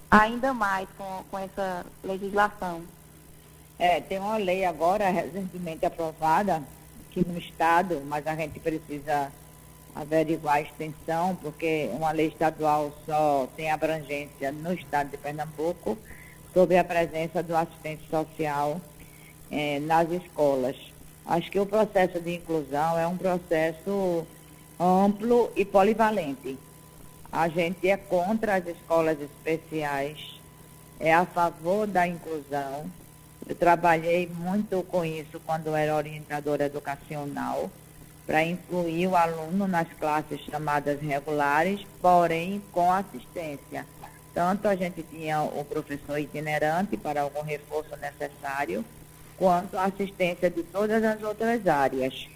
ainda 0.09 0.55
mais 0.55 0.89
com, 0.97 1.25
com 1.29 1.39
essa 1.41 1.85
legislação. 2.05 2.83
É, 3.77 4.01
tem 4.01 4.21
uma 4.21 4.37
lei 4.37 4.65
agora 4.65 5.11
recentemente 5.11 5.85
aprovada 5.85 6.63
aqui 7.11 7.27
no 7.27 7.37
Estado, 7.37 8.01
mas 8.07 8.25
a 8.29 8.37
gente 8.37 8.61
precisa 8.61 9.33
averiguar 9.95 10.57
a 10.57 10.61
extensão, 10.63 11.37
porque 11.37 11.91
uma 11.93 12.11
lei 12.13 12.29
estadual 12.29 12.93
só 13.05 13.49
tem 13.57 13.71
abrangência 13.71 14.51
no 14.51 14.73
Estado 14.73 15.11
de 15.11 15.19
Pernambuco 15.19 15.99
sobre 16.53 16.79
a 16.79 16.85
presença 16.85 17.43
do 17.43 17.57
assistente 17.57 18.03
social 18.11 18.81
eh, 19.51 19.81
nas 19.81 20.11
escolas. 20.11 20.77
Acho 21.27 21.51
que 21.51 21.61
o 21.61 21.67
processo 21.67 22.21
de 22.21 22.35
inclusão 22.35 22.99
é 22.99 23.07
um 23.07 23.17
processo 23.17 24.27
amplo 24.79 25.53
e 25.55 25.65
polivalente. 25.65 26.59
A 27.31 27.49
gente 27.49 27.89
é 27.89 27.97
contra 27.97 28.57
as 28.57 28.67
escolas 28.67 29.19
especiais, 29.21 30.41
é 30.99 31.15
a 31.15 31.25
favor 31.25 31.87
da 31.87 32.07
inclusão. 32.07 32.91
Eu 33.49 33.55
trabalhei 33.55 34.29
muito 34.29 34.83
com 34.85 35.05
isso 35.05 35.41
quando 35.47 35.75
era 35.75 35.97
orientadora 35.97 36.67
educacional, 36.67 37.71
para 38.27 38.45
incluir 38.45 39.09
o 39.09 39.17
aluno 39.17 39.67
nas 39.67 39.89
classes 39.99 40.41
chamadas 40.41 41.01
regulares, 41.01 41.81
porém 42.01 42.63
com 42.73 42.93
assistência. 42.93 43.87
Tanto 44.33 44.67
a 44.67 44.75
gente 44.75 45.03
tinha 45.03 45.43
o 45.43 45.65
professor 45.65 46.19
itinerante 46.19 46.97
para 46.97 47.23
algum 47.23 47.43
reforço 47.43 47.91
necessário, 48.01 48.85
quanto 49.37 49.77
a 49.77 49.85
assistência 49.85 50.49
de 50.49 50.63
todas 50.63 51.03
as 51.05 51.23
outras 51.23 51.67
áreas, 51.67 52.29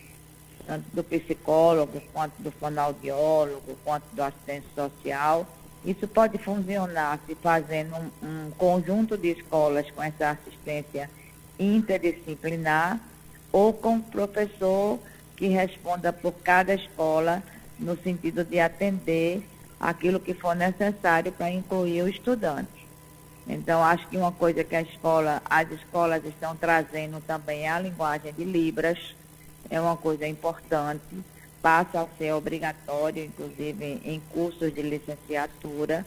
tanto 0.67 0.85
do 0.93 1.05
psicólogo, 1.05 2.03
quanto 2.13 2.35
do 2.43 2.51
fonoaudiólogo, 2.51 3.79
quanto 3.85 4.05
do 4.13 4.23
assistente 4.23 4.67
social. 4.75 5.47
Isso 5.85 6.09
pode 6.09 6.37
funcionar 6.39 7.21
se 7.27 7.35
fazendo 7.37 7.95
um, 7.95 8.11
um 8.29 8.51
conjunto 8.59 9.17
de 9.17 9.29
escolas 9.29 9.89
com 9.93 10.03
essa 10.03 10.31
assistência 10.31 11.09
interdisciplinar 11.59 13.01
ou 13.53 13.73
com 13.73 14.01
professor 14.01 14.99
que 15.37 15.49
responda 15.49 16.13
por 16.13 16.33
cada 16.33 16.75
escola 16.75 17.43
no 17.79 17.97
sentido 17.99 18.43
de 18.45 18.59
atender 18.59 19.43
aquilo 19.79 20.19
que 20.19 20.35
for 20.35 20.57
necessário 20.57 21.31
para 21.31 21.51
incluir 21.51 22.03
o 22.03 22.09
estudante. 22.09 22.87
Então, 23.47 23.83
acho 23.83 24.09
que 24.09 24.17
uma 24.17 24.33
coisa 24.33 24.65
que 24.65 24.75
escola, 24.75 25.41
as 25.45 25.71
escolas 25.71 26.25
estão 26.25 26.57
trazendo 26.57 27.21
também 27.21 27.63
é 27.65 27.69
a 27.69 27.79
linguagem 27.79 28.33
de 28.33 28.45
Libras, 28.45 29.15
é 29.71 29.81
uma 29.81 29.97
coisa 29.97 30.27
importante, 30.27 31.05
passa 31.63 32.01
a 32.01 32.07
ser 32.19 32.33
obrigatório, 32.33 33.25
inclusive 33.25 34.01
em 34.05 34.21
cursos 34.33 34.75
de 34.75 34.83
licenciatura 34.83 36.05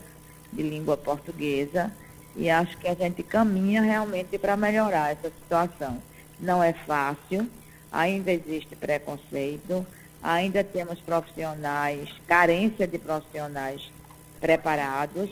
de 0.52 0.64
língua 0.64 0.98
portuguesa, 0.98 1.92
e 2.36 2.50
acho 2.50 2.78
que 2.78 2.88
a 2.88 2.94
gente 2.94 3.24
caminha 3.24 3.82
realmente 3.82 4.38
para 4.38 4.58
melhorar 4.58 5.12
essa 5.12 5.30
situação. 5.30 6.02
Não 6.40 6.62
é 6.62 6.74
fácil, 6.74 7.50
ainda 7.92 8.32
existe 8.32 8.76
preconceito, 8.76 9.86
ainda 10.22 10.64
temos 10.64 11.00
profissionais, 11.00 12.10
carência 12.28 12.88
de 12.88 12.98
profissionais 12.98 13.92
preparados, 14.40 15.30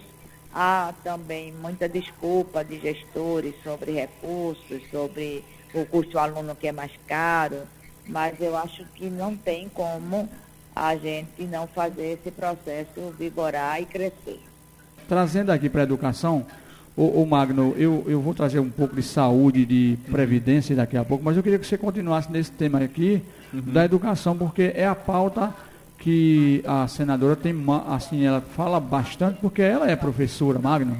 há 0.54 0.94
também 1.04 1.52
muita 1.52 1.88
desculpa 1.88 2.64
de 2.64 2.80
gestores 2.80 3.54
sobre 3.64 3.92
recursos, 3.92 4.82
sobre 4.90 5.44
o 5.74 5.86
custo 5.86 6.18
aluno 6.18 6.56
que 6.56 6.68
é 6.68 6.72
mais 6.72 6.92
caro, 7.08 7.62
mas 8.08 8.40
eu 8.40 8.56
acho 8.56 8.86
que 8.96 9.10
não 9.10 9.36
tem 9.36 9.70
como 9.70 10.30
a 10.76 10.96
gente 10.96 11.44
não 11.44 11.68
fazer 11.68 12.20
esse 12.20 12.32
processo 12.32 13.14
vigorar 13.18 13.82
e 13.82 13.86
crescer. 13.86 14.40
Trazendo 15.08 15.52
aqui 15.52 15.70
para 15.70 15.82
a 15.82 15.84
educação, 15.84 16.46
o, 16.98 17.26
Magno, 17.28 17.76
eu, 17.78 18.04
eu 18.08 18.20
vou 18.20 18.34
trazer 18.34 18.60
um 18.60 18.70
pouco 18.70 18.96
de 18.96 19.04
saúde, 19.04 19.66
de 19.66 20.00
previdência 20.12 20.76
daqui 20.76 20.98
a 20.98 21.06
pouco, 21.06 21.24
mas 21.24 21.38
eu 21.38 21.44
queria 21.44 21.60
que 21.60 21.68
você 21.68 21.78
continuasse 21.78 22.32
nesse 22.32 22.52
tema 22.52 22.80
aqui 22.80 23.22
uhum. 23.54 23.62
da 23.62 23.86
educação, 23.86 24.36
porque 24.36 24.72
é 24.74 24.88
a 24.88 24.96
pauta 24.96 25.54
que 26.00 26.64
a 26.66 26.88
senadora 26.88 27.36
tem, 27.36 27.56
assim, 27.88 28.26
ela 28.26 28.42
fala 28.42 28.80
bastante, 28.80 29.40
porque 29.40 29.62
ela 29.62 29.90
é 29.90 29.96
professora, 29.96 30.58
Magno. 30.58 30.98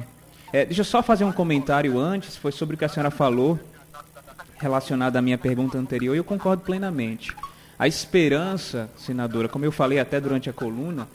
É, 0.52 0.64
deixa 0.64 0.82
eu 0.82 0.84
só 0.84 1.02
fazer 1.02 1.24
um 1.24 1.32
comentário 1.32 1.98
antes, 1.98 2.36
foi 2.36 2.52
sobre 2.52 2.76
o 2.76 2.78
que 2.78 2.84
a 2.84 2.88
senhora 2.88 3.10
falou, 3.10 3.58
relacionado 4.58 5.16
à 5.16 5.22
minha 5.22 5.36
pergunta 5.36 5.78
anterior, 5.78 6.14
e 6.14 6.18
eu 6.18 6.24
concordo 6.24 6.62
plenamente. 6.62 7.34
A 7.76 7.88
esperança, 7.88 8.88
senadora, 8.96 9.48
como 9.48 9.64
eu 9.64 9.72
falei 9.72 9.98
até 9.98 10.20
durante 10.20 10.48
a 10.48 10.52
coluna, 10.52 11.08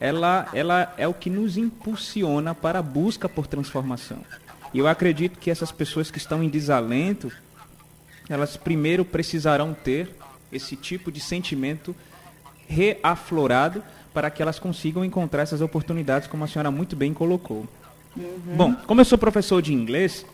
ela, 0.00 0.48
ela 0.54 0.94
é 0.96 1.06
o 1.06 1.12
que 1.12 1.28
nos 1.28 1.58
impulsiona 1.58 2.54
para 2.54 2.78
a 2.78 2.82
busca 2.82 3.28
por 3.28 3.46
transformação. 3.46 4.18
E 4.72 4.78
eu 4.78 4.88
acredito 4.88 5.38
que 5.38 5.50
essas 5.50 5.70
pessoas 5.70 6.10
que 6.10 6.16
estão 6.16 6.42
em 6.42 6.48
desalento, 6.48 7.30
elas 8.28 8.56
primeiro 8.56 9.04
precisarão 9.04 9.74
ter 9.74 10.08
esse 10.50 10.74
tipo 10.74 11.12
de 11.12 11.20
sentimento 11.20 11.94
reaflorado 12.66 13.82
para 14.14 14.30
que 14.30 14.40
elas 14.40 14.58
consigam 14.58 15.04
encontrar 15.04 15.42
essas 15.42 15.60
oportunidades, 15.60 16.26
como 16.26 16.44
a 16.44 16.48
senhora 16.48 16.70
muito 16.70 16.96
bem 16.96 17.12
colocou. 17.12 17.66
Uhum. 18.16 18.56
Bom, 18.56 18.74
como 18.86 19.00
eu 19.00 19.04
sou 19.04 19.18
professor 19.18 19.60
de 19.60 19.72
inglês, 19.72 20.24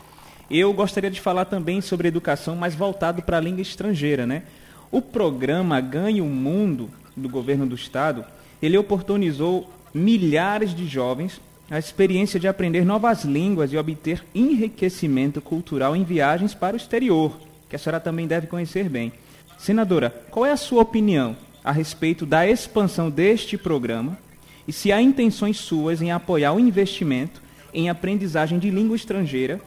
eu 0.49 0.71
gostaria 0.73 1.11
de 1.11 1.19
falar 1.19 1.45
também 1.45 1.81
sobre 1.81 2.07
educação, 2.07 2.55
mas 2.55 2.73
voltado 2.73 3.21
para 3.21 3.37
a 3.37 3.41
língua 3.41 3.61
estrangeira, 3.61 4.25
né? 4.25 4.43
O 4.89 5.01
programa 5.01 5.81
Ganhe 5.81 6.21
o 6.21 6.25
Mundo 6.25 6.89
do 7.15 7.27
governo 7.27 7.65
do 7.65 7.75
estado 7.75 8.23
ele 8.61 8.77
oportunizou 8.77 9.69
milhares 9.93 10.75
de 10.75 10.87
jovens 10.87 11.41
a 11.69 11.77
experiência 11.77 12.39
de 12.39 12.47
aprender 12.47 12.85
novas 12.85 13.25
línguas 13.25 13.73
e 13.73 13.77
obter 13.77 14.23
enriquecimento 14.33 15.41
cultural 15.41 15.95
em 15.95 16.03
viagens 16.03 16.53
para 16.53 16.75
o 16.75 16.77
exterior, 16.77 17.37
que 17.69 17.75
a 17.75 17.79
senhora 17.79 17.99
também 17.99 18.25
deve 18.25 18.47
conhecer 18.47 18.87
bem. 18.87 19.11
Senadora, 19.57 20.09
qual 20.31 20.45
é 20.45 20.51
a 20.51 20.57
sua 20.57 20.81
opinião 20.81 21.35
a 21.63 21.71
respeito 21.71 22.25
da 22.25 22.47
expansão 22.47 23.09
deste 23.09 23.57
programa 23.57 24.17
e 24.65 24.71
se 24.71 24.91
há 24.91 25.01
intenções 25.01 25.57
suas 25.57 26.01
em 26.01 26.11
apoiar 26.11 26.53
o 26.53 26.59
investimento 26.59 27.41
em 27.73 27.89
aprendizagem 27.89 28.59
de 28.59 28.69
língua 28.69 28.95
estrangeira 28.95 29.59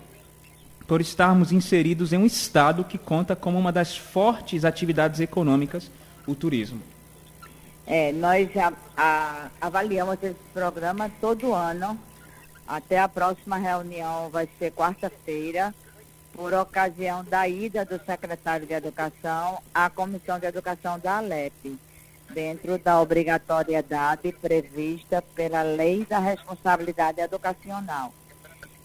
por 0.86 1.00
estarmos 1.00 1.52
inseridos 1.52 2.12
em 2.12 2.18
um 2.18 2.26
estado 2.26 2.84
que 2.84 2.96
conta 2.96 3.36
como 3.36 3.58
uma 3.58 3.70
das 3.70 3.96
fortes 3.96 4.64
atividades 4.64 5.20
econômicas 5.20 5.90
o 6.26 6.34
turismo? 6.34 6.80
É, 7.92 8.12
nós 8.12 8.48
a, 8.56 8.72
a, 8.96 9.50
avaliamos 9.60 10.16
esse 10.22 10.38
programa 10.54 11.10
todo 11.20 11.52
ano. 11.52 11.98
Até 12.64 13.00
a 13.00 13.08
próxima 13.08 13.56
reunião 13.56 14.30
vai 14.30 14.48
ser 14.60 14.70
quarta-feira, 14.70 15.74
por 16.32 16.54
ocasião 16.54 17.24
da 17.24 17.48
ida 17.48 17.84
do 17.84 17.98
secretário 18.04 18.64
de 18.64 18.74
Educação 18.74 19.60
à 19.74 19.90
Comissão 19.90 20.38
de 20.38 20.46
Educação 20.46 21.00
da 21.00 21.16
Alep, 21.16 21.76
dentro 22.32 22.78
da 22.78 23.00
obrigatoriedade 23.00 24.30
prevista 24.40 25.20
pela 25.34 25.62
Lei 25.62 26.04
da 26.04 26.20
Responsabilidade 26.20 27.20
Educacional. 27.20 28.14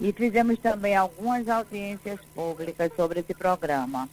E 0.00 0.12
fizemos 0.12 0.58
também 0.58 0.96
algumas 0.96 1.48
audiências 1.48 2.18
públicas 2.34 2.90
sobre 2.96 3.20
esse 3.20 3.34
programa. 3.34 4.08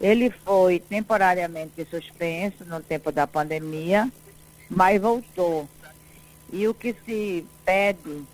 Ele 0.00 0.30
foi 0.30 0.80
temporariamente 0.80 1.86
suspenso 1.90 2.64
no 2.64 2.80
tempo 2.80 3.12
da 3.12 3.26
pandemia, 3.26 4.10
mas 4.70 5.02
voltou. 5.02 5.68
E 6.52 6.66
o 6.68 6.72
que 6.72 6.94
se 7.04 7.44
pede 7.64 8.24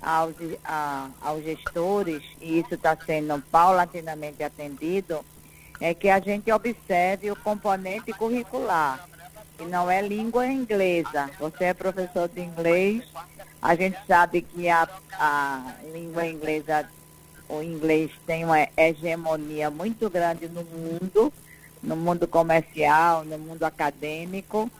aos, 0.00 0.34
a, 0.64 1.08
aos 1.20 1.44
gestores, 1.44 2.22
e 2.40 2.58
isso 2.58 2.74
está 2.74 2.96
sendo 2.96 3.40
paulatinamente 3.50 4.42
atendido, 4.42 5.20
é 5.80 5.92
que 5.92 6.08
a 6.08 6.18
gente 6.18 6.50
observe 6.50 7.30
o 7.30 7.36
componente 7.36 8.12
curricular, 8.12 9.06
que 9.58 9.64
não 9.64 9.90
é 9.90 10.00
língua 10.00 10.46
inglesa. 10.46 11.30
Você 11.38 11.64
é 11.64 11.74
professor 11.74 12.28
de 12.28 12.40
inglês, 12.40 13.04
a 13.60 13.74
gente 13.74 13.98
sabe 14.06 14.42
que 14.42 14.68
a, 14.68 14.88
a 15.12 15.74
língua 15.92 16.26
inglesa, 16.26 16.88
o 17.48 17.62
inglês 17.62 18.10
tem 18.26 18.44
uma 18.44 18.66
hegemonia 18.76 19.70
muito 19.70 20.08
grande 20.08 20.48
no 20.48 20.64
mundo, 20.64 21.32
no 21.82 21.96
mundo 21.96 22.26
comercial, 22.26 23.24
no 23.24 23.38
mundo 23.38 23.64
acadêmico, 23.64 24.70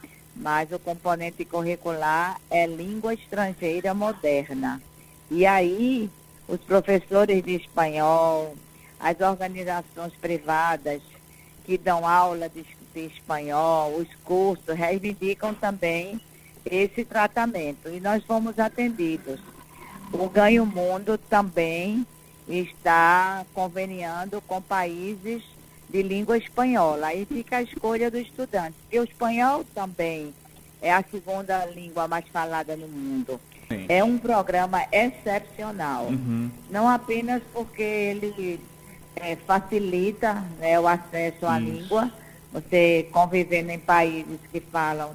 mas 0.42 0.72
o 0.72 0.78
componente 0.78 1.44
curricular 1.44 2.40
é 2.50 2.66
língua 2.66 3.14
estrangeira 3.14 3.94
moderna. 3.94 4.82
E 5.30 5.46
aí, 5.46 6.10
os 6.48 6.60
professores 6.60 7.44
de 7.44 7.54
espanhol, 7.54 8.56
as 8.98 9.20
organizações 9.20 10.12
privadas 10.20 11.00
que 11.64 11.78
dão 11.78 12.06
aula 12.06 12.48
de, 12.48 12.66
de 12.92 13.06
espanhol, 13.06 13.94
os 13.94 14.08
cursos, 14.24 14.76
reivindicam 14.76 15.54
também 15.54 16.20
esse 16.66 17.04
tratamento. 17.04 17.88
E 17.88 18.00
nós 18.00 18.24
fomos 18.24 18.58
atendidos. 18.58 19.38
O 20.12 20.28
Ganho 20.28 20.66
Mundo 20.66 21.16
também 21.16 22.04
está 22.48 23.46
conveniando 23.54 24.40
com 24.40 24.60
países 24.60 25.44
de 25.92 26.02
língua 26.02 26.38
espanhola. 26.38 27.08
Aí 27.08 27.26
fica 27.26 27.58
a 27.58 27.62
escolha 27.62 28.10
do 28.10 28.18
estudante. 28.18 28.74
Porque 28.82 28.98
o 28.98 29.04
espanhol 29.04 29.64
também 29.74 30.34
é 30.80 30.92
a 30.92 31.04
segunda 31.08 31.64
língua 31.66 32.08
mais 32.08 32.26
falada 32.28 32.74
no 32.74 32.88
mundo. 32.88 33.38
Sim. 33.68 33.84
É 33.88 34.02
um 34.02 34.18
programa 34.18 34.82
excepcional. 34.90 36.06
Uhum. 36.06 36.50
Não 36.70 36.88
apenas 36.88 37.42
porque 37.52 37.82
ele 37.82 38.58
é, 39.16 39.36
facilita 39.36 40.42
né, 40.58 40.80
o 40.80 40.88
acesso 40.88 41.46
à 41.46 41.60
Isso. 41.60 41.70
língua, 41.70 42.10
você 42.52 43.06
convivendo 43.12 43.70
em 43.70 43.78
países 43.78 44.40
que 44.50 44.60
falam 44.60 45.10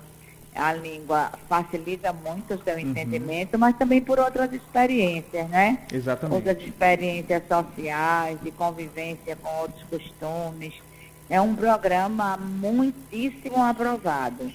a 0.57 0.73
língua 0.73 1.31
facilita 1.47 2.11
muito 2.11 2.55
o 2.55 2.63
seu 2.63 2.73
uhum. 2.73 2.79
entendimento, 2.79 3.57
mas 3.57 3.77
também 3.77 4.01
por 4.01 4.19
outras 4.19 4.51
experiências, 4.51 5.47
né? 5.49 5.79
Exatamente. 5.93 6.35
Outras 6.35 6.67
experiências 6.67 7.43
sociais, 7.47 8.39
de 8.41 8.51
convivência 8.51 9.35
com 9.35 9.49
outros 9.61 9.83
costumes. 9.83 10.73
É 11.29 11.39
um 11.39 11.55
programa 11.55 12.37
muitíssimo 12.37 13.63
aprovado. 13.63 14.51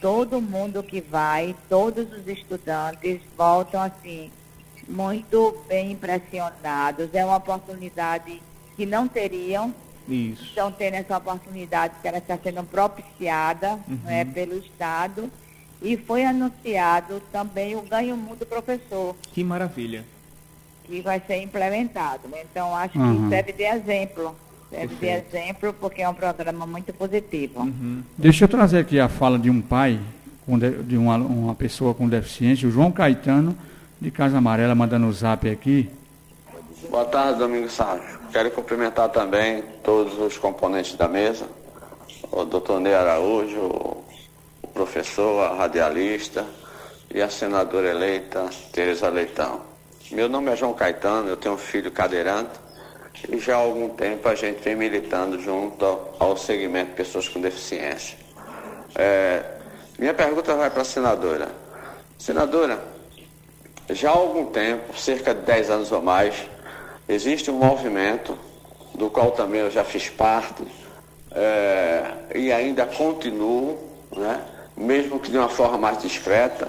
Todo 0.00 0.40
mundo 0.40 0.82
que 0.82 1.00
vai, 1.00 1.54
todos 1.68 2.12
os 2.12 2.26
estudantes 2.26 3.20
voltam 3.36 3.82
assim, 3.82 4.30
muito 4.88 5.62
bem 5.68 5.92
impressionados. 5.92 7.08
É 7.14 7.24
uma 7.24 7.36
oportunidade 7.36 8.42
que 8.76 8.84
não 8.84 9.08
teriam 9.08 9.74
isso. 10.08 10.42
Estão 10.44 10.70
tendo 10.70 10.94
essa 10.94 11.16
oportunidade 11.16 11.94
que 12.00 12.08
ela 12.08 12.18
está 12.18 12.38
sendo 12.38 12.62
propiciada 12.64 13.78
uhum. 13.88 13.98
né, 14.04 14.24
pelo 14.24 14.56
Estado. 14.58 15.30
E 15.82 15.96
foi 15.96 16.24
anunciado 16.24 17.20
também 17.30 17.76
o 17.76 17.82
ganho 17.82 18.16
do 18.16 18.46
professor. 18.46 19.14
Que 19.32 19.44
maravilha. 19.44 20.04
Que 20.84 21.00
vai 21.00 21.20
ser 21.20 21.42
implementado. 21.42 22.28
Então, 22.32 22.74
acho 22.74 22.98
uhum. 22.98 23.24
que 23.24 23.28
serve 23.28 23.52
de 23.52 23.64
exemplo. 23.64 24.34
Serve 24.70 24.96
Perfeito. 24.96 25.30
de 25.30 25.36
exemplo 25.36 25.72
porque 25.74 26.02
é 26.02 26.08
um 26.08 26.14
programa 26.14 26.66
muito 26.66 26.92
positivo. 26.92 27.60
Uhum. 27.60 28.02
Deixa 28.16 28.44
eu 28.44 28.48
trazer 28.48 28.78
aqui 28.78 28.98
a 28.98 29.08
fala 29.08 29.38
de 29.38 29.50
um 29.50 29.60
pai, 29.60 30.00
de 30.84 30.96
uma, 30.96 31.16
uma 31.16 31.54
pessoa 31.54 31.94
com 31.94 32.08
deficiência, 32.08 32.68
o 32.68 32.70
João 32.70 32.90
Caetano, 32.90 33.56
de 34.00 34.10
Casa 34.10 34.38
Amarela, 34.38 34.74
mandando 34.74 35.06
o 35.06 35.12
zap 35.12 35.48
aqui. 35.48 35.88
Boa 36.96 37.04
tarde, 37.04 37.40
Domingo 37.40 37.68
Sávio. 37.68 38.18
Quero 38.32 38.50
cumprimentar 38.52 39.10
também 39.10 39.62
todos 39.84 40.18
os 40.18 40.38
componentes 40.38 40.94
da 40.94 41.06
mesa, 41.06 41.46
o 42.32 42.42
doutor 42.42 42.80
Ney 42.80 42.94
Araújo, 42.94 43.60
o 43.60 44.68
professor, 44.72 45.42
a 45.42 45.54
radialista 45.56 46.46
e 47.14 47.20
a 47.20 47.28
senadora 47.28 47.90
eleita 47.90 48.48
Tereza 48.72 49.10
Leitão. 49.10 49.60
Meu 50.10 50.26
nome 50.26 50.50
é 50.50 50.56
João 50.56 50.72
Caetano, 50.72 51.28
eu 51.28 51.36
tenho 51.36 51.56
um 51.56 51.58
filho 51.58 51.90
cadeirante 51.90 52.58
e 53.28 53.38
já 53.38 53.56
há 53.56 53.58
algum 53.58 53.90
tempo 53.90 54.26
a 54.26 54.34
gente 54.34 54.62
vem 54.62 54.74
militando 54.74 55.38
junto 55.38 55.84
ao 56.18 56.34
segmento 56.34 56.92
pessoas 56.92 57.28
com 57.28 57.42
deficiência. 57.42 58.16
É, 58.94 59.44
minha 59.98 60.14
pergunta 60.14 60.54
vai 60.54 60.70
para 60.70 60.80
a 60.80 60.86
senadora. 60.86 61.48
Senadora, 62.18 62.82
já 63.90 64.08
há 64.08 64.14
algum 64.14 64.46
tempo, 64.46 64.98
cerca 64.98 65.34
de 65.34 65.42
10 65.42 65.70
anos 65.70 65.92
ou 65.92 66.00
mais, 66.00 66.55
Existe 67.08 67.52
um 67.52 67.58
movimento 67.58 68.36
do 68.94 69.08
qual 69.08 69.30
também 69.30 69.60
eu 69.60 69.70
já 69.70 69.84
fiz 69.84 70.08
parte 70.08 70.64
é, 71.30 72.02
e 72.34 72.50
ainda 72.50 72.84
continuo, 72.84 73.78
né, 74.10 74.40
mesmo 74.76 75.20
que 75.20 75.30
de 75.30 75.38
uma 75.38 75.48
forma 75.48 75.78
mais 75.78 76.02
discreta, 76.02 76.68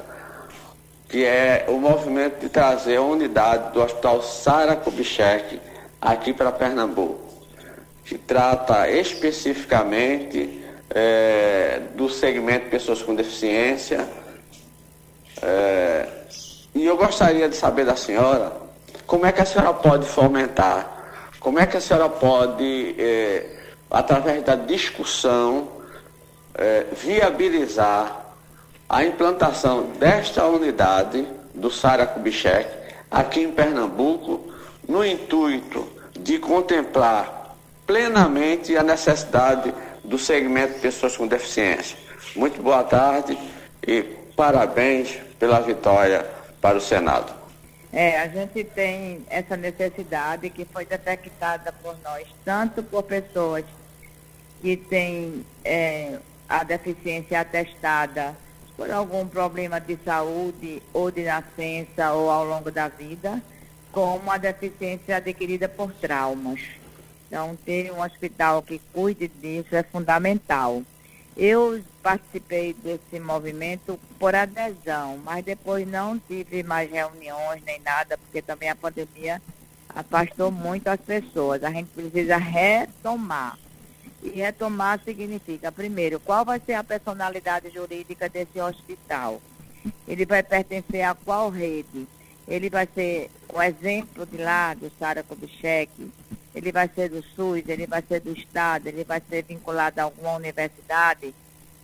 que 1.09 1.25
é 1.25 1.65
o 1.69 1.79
movimento 1.79 2.39
de 2.39 2.49
trazer 2.49 2.97
a 2.97 3.01
unidade 3.01 3.73
do 3.73 3.81
Hospital 3.81 4.21
Sara 4.21 4.75
Kubitschek 4.75 5.59
aqui 5.99 6.33
para 6.33 6.51
Pernambuco, 6.51 7.19
que 8.05 8.17
trata 8.17 8.87
especificamente 8.89 10.63
é, 10.91 11.81
do 11.95 12.09
segmento 12.09 12.65
de 12.65 12.71
pessoas 12.71 13.01
com 13.01 13.15
deficiência. 13.15 14.07
É, 15.41 16.07
e 16.75 16.85
eu 16.85 16.95
gostaria 16.95 17.49
de 17.49 17.55
saber 17.55 17.85
da 17.85 17.95
senhora 17.95 18.66
como 19.07 19.25
é 19.25 19.31
que 19.31 19.41
a 19.41 19.45
senhora 19.45 19.73
pode 19.73 20.05
fomentar? 20.05 20.85
Como 21.39 21.57
é 21.59 21.65
que 21.65 21.77
a 21.77 21.81
senhora 21.81 22.09
pode, 22.09 22.93
é, 22.99 23.45
através 23.89 24.43
da 24.43 24.55
discussão, 24.55 25.69
é, 26.53 26.85
viabilizar 26.91 28.25
a 28.89 29.05
implantação 29.05 29.83
desta 29.97 30.45
unidade 30.45 31.25
do 31.55 31.71
Sara 31.71 32.05
Kubitschek 32.05 32.69
aqui 33.09 33.41
em 33.41 33.51
Pernambuco, 33.51 34.51
no 34.87 35.05
intuito 35.05 35.87
de 36.19 36.37
contemplar 36.37 37.55
plenamente 37.85 38.75
a 38.75 38.83
necessidade 38.83 39.73
do 40.03 40.19
segmento 40.19 40.73
de 40.73 40.79
pessoas 40.79 41.15
com 41.15 41.25
deficiência. 41.27 41.97
Muito 42.35 42.61
boa 42.61 42.83
tarde 42.83 43.37
e 43.85 44.01
parabéns 44.35 45.17
pela 45.39 45.61
vitória 45.61 46.25
para 46.61 46.77
o 46.77 46.81
Senado. 46.81 47.46
É, 47.91 48.19
a 48.19 48.27
gente 48.27 48.63
tem 48.63 49.25
essa 49.29 49.55
necessidade 49.55 50.49
que 50.49 50.65
foi 50.65 50.85
detectada 50.85 51.71
por 51.71 51.97
nós, 52.03 52.27
tanto 52.43 52.83
por 52.83 53.03
pessoas 53.03 53.63
que 54.61 54.75
têm 54.75 55.45
é, 55.63 56.19
a 56.49 56.63
deficiência 56.63 57.39
atestada 57.39 58.35
por 58.75 58.91
algum 58.91 59.27
problema 59.27 59.79
de 59.79 59.97
saúde 60.03 60.83
ou 60.93 61.09
de 61.09 61.23
nascença 61.23 62.13
ou 62.13 62.29
ao 62.29 62.45
longo 62.45 62.69
da 62.69 62.87
vida, 62.87 63.41
como 63.91 64.29
a 64.31 64.37
deficiência 64.37 65.17
adquirida 65.17 65.67
por 65.67 65.91
traumas. 65.93 66.61
Então, 67.27 67.57
ter 67.65 67.91
um 67.91 68.01
hospital 68.01 68.61
que 68.61 68.79
cuide 68.93 69.27
disso 69.27 69.75
é 69.75 69.83
fundamental. 69.83 70.83
Eu 71.37 71.83
participei 72.01 72.73
desse 72.73 73.19
movimento 73.19 73.99
por 74.17 74.33
adesão, 74.33 75.19
mas 75.23 75.45
depois 75.45 75.87
não 75.87 76.17
tive 76.17 76.63
mais 76.63 76.89
reuniões 76.91 77.61
nem 77.63 77.79
nada, 77.81 78.17
porque 78.17 78.41
também 78.41 78.69
a 78.69 78.75
pandemia 78.75 79.39
afastou 79.87 80.49
muito 80.49 80.87
as 80.87 80.99
pessoas. 80.99 81.63
A 81.63 81.69
gente 81.69 81.89
precisa 81.89 82.37
retomar. 82.37 83.55
E 84.23 84.29
retomar 84.29 84.99
significa, 85.05 85.71
primeiro, 85.71 86.19
qual 86.19 86.43
vai 86.43 86.59
ser 86.59 86.73
a 86.73 86.83
personalidade 86.83 87.69
jurídica 87.69 88.27
desse 88.27 88.59
hospital? 88.59 89.39
Ele 90.07 90.25
vai 90.25 90.41
pertencer 90.41 91.03
a 91.03 91.13
qual 91.13 91.51
rede? 91.51 92.07
Ele 92.47 92.67
vai 92.67 92.87
ser 92.95 93.29
o 93.53 93.61
exemplo 93.61 94.25
de 94.25 94.37
lá 94.37 94.73
do 94.73 94.91
Sara 94.97 95.21
Kubitschek, 95.21 95.91
ele 96.57 96.71
vai 96.71 96.89
ser 96.93 97.09
do 97.09 97.23
SUS, 97.35 97.63
ele 97.67 97.85
vai 97.85 98.01
ser 98.01 98.19
do 98.19 98.31
Estado, 98.31 98.87
ele 98.87 99.03
vai 99.03 99.21
ser 99.29 99.43
vinculado 99.43 100.01
a 100.01 100.05
alguma 100.05 100.35
universidade. 100.35 101.33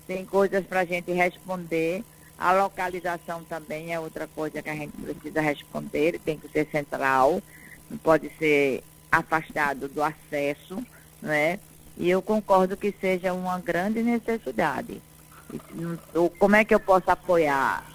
Tem 0.07 0.25
coisas 0.25 0.65
para 0.65 0.79
a 0.79 0.85
gente 0.85 1.11
responder. 1.11 2.03
A 2.39 2.51
localização 2.51 3.43
também 3.43 3.93
é 3.93 3.99
outra 3.99 4.27
coisa 4.27 4.63
que 4.63 4.69
a 4.69 4.75
gente 4.75 4.97
precisa 4.97 5.41
responder, 5.41 6.19
tem 6.19 6.39
que 6.39 6.49
ser 6.49 6.67
central, 6.71 7.41
não 7.89 7.97
pode 7.99 8.31
ser 8.39 8.83
afastado 9.11 9.87
do 9.87 10.01
acesso, 10.01 10.83
né? 11.21 11.59
E 11.95 12.09
eu 12.09 12.19
concordo 12.23 12.75
que 12.75 12.91
seja 12.99 13.31
uma 13.31 13.59
grande 13.59 14.01
necessidade. 14.01 14.99
Como 16.39 16.55
é 16.55 16.65
que 16.65 16.73
eu 16.73 16.79
posso 16.79 17.11
apoiar? 17.11 17.85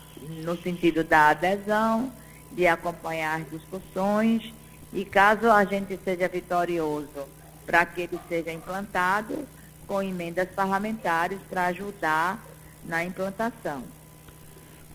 No 0.45 0.57
sentido 0.57 1.03
da 1.03 1.31
adesão, 1.31 2.13
de 2.53 2.69
acompanhar 2.69 3.41
as 3.41 3.51
discussões 3.51 4.55
e 4.93 5.05
caso 5.05 5.51
a 5.51 5.65
gente 5.65 5.99
seja 6.03 6.29
vitorioso 6.29 7.27
para 7.67 7.85
que 7.85 8.03
ele 8.03 8.19
seja 8.29 8.51
implantado, 8.51 9.47
com 9.87 10.03
emendas 10.03 10.49
parlamentares 10.51 11.39
para 11.49 11.67
ajudar 11.67 12.43
na 12.85 13.05
implantação. 13.05 13.85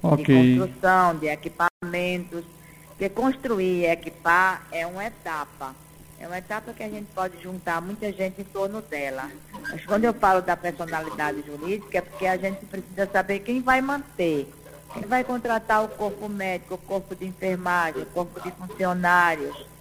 Okay. 0.01 0.23
De 0.23 0.57
construção, 0.57 1.15
de 1.17 1.27
equipamentos. 1.27 2.43
Porque 2.89 3.09
construir 3.09 3.81
e 3.81 3.85
equipar 3.85 4.63
é 4.71 4.85
uma 4.85 5.05
etapa. 5.05 5.75
É 6.19 6.27
uma 6.27 6.37
etapa 6.37 6.73
que 6.73 6.83
a 6.83 6.89
gente 6.89 7.07
pode 7.13 7.41
juntar 7.41 7.81
muita 7.81 8.11
gente 8.11 8.41
em 8.41 8.45
torno 8.45 8.81
dela. 8.81 9.29
Mas 9.69 9.85
quando 9.85 10.05
eu 10.05 10.13
falo 10.13 10.41
da 10.41 10.55
personalidade 10.55 11.43
jurídica, 11.45 11.97
é 11.97 12.01
porque 12.01 12.25
a 12.25 12.37
gente 12.37 12.65
precisa 12.65 13.07
saber 13.11 13.39
quem 13.39 13.61
vai 13.61 13.81
manter. 13.81 14.51
Quem 14.93 15.03
vai 15.03 15.23
contratar 15.23 15.83
o 15.83 15.87
corpo 15.89 16.29
médico, 16.29 16.75
o 16.75 16.77
corpo 16.77 17.15
de 17.15 17.25
enfermagem, 17.25 18.03
o 18.03 18.05
corpo 18.07 18.39
de 18.41 18.51
funcionários 18.51 19.72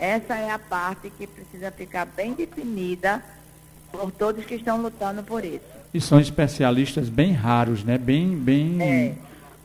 essa 0.00 0.34
é 0.34 0.50
a 0.50 0.58
parte 0.58 1.12
que 1.18 1.26
precisa 1.26 1.70
ficar 1.70 2.06
bem 2.06 2.32
definida 2.32 3.22
por 3.92 4.10
todos 4.10 4.46
que 4.46 4.54
estão 4.54 4.80
lutando 4.80 5.22
por 5.22 5.44
isso. 5.44 5.60
E 5.92 6.00
são 6.00 6.18
especialistas 6.18 7.10
bem 7.10 7.32
raros, 7.32 7.84
né? 7.84 7.98
Bem, 7.98 8.34
bem 8.34 8.80
é. 8.80 9.14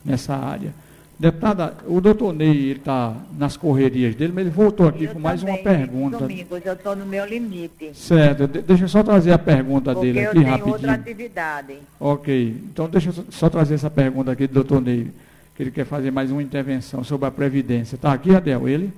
nessa 0.04 0.36
área. 0.36 0.74
Deputada, 1.18 1.74
o 1.86 1.98
doutor 1.98 2.34
Ney 2.34 2.72
está 2.72 3.16
nas 3.38 3.56
correrias 3.56 4.14
dele, 4.14 4.32
mas 4.34 4.42
ele 4.42 4.54
voltou 4.54 4.86
aqui 4.86 5.04
eu 5.04 5.14
com 5.14 5.18
mais 5.18 5.42
uma 5.42 5.56
pergunta. 5.56 6.18
Domingos, 6.18 6.60
eu 6.66 6.74
estou 6.74 6.94
no 6.94 7.06
meu 7.06 7.24
limite. 7.24 7.92
Certo, 7.94 8.46
de 8.46 8.60
deixa 8.60 8.84
eu 8.84 8.88
só 8.88 9.02
trazer 9.02 9.32
a 9.32 9.38
pergunta 9.38 9.94
Porque 9.94 10.12
dele 10.12 10.26
aqui 10.26 10.40
rapidinho. 10.40 10.52
eu 10.52 10.58
tenho 10.58 10.72
outra 10.74 10.92
atividade. 10.92 11.78
Ok, 11.98 12.62
então 12.70 12.86
deixa 12.90 13.08
eu 13.08 13.24
só 13.30 13.48
trazer 13.48 13.76
essa 13.76 13.88
pergunta 13.88 14.32
aqui 14.32 14.46
do 14.46 14.52
doutor 14.52 14.82
Ney, 14.82 15.10
que 15.54 15.62
ele 15.62 15.70
quer 15.70 15.86
fazer 15.86 16.10
mais 16.10 16.30
uma 16.30 16.42
intervenção 16.42 17.02
sobre 17.02 17.26
a 17.26 17.30
Previdência. 17.30 17.96
Está 17.96 18.12
aqui, 18.12 18.34
Adel, 18.34 18.68
ele? 18.68 18.92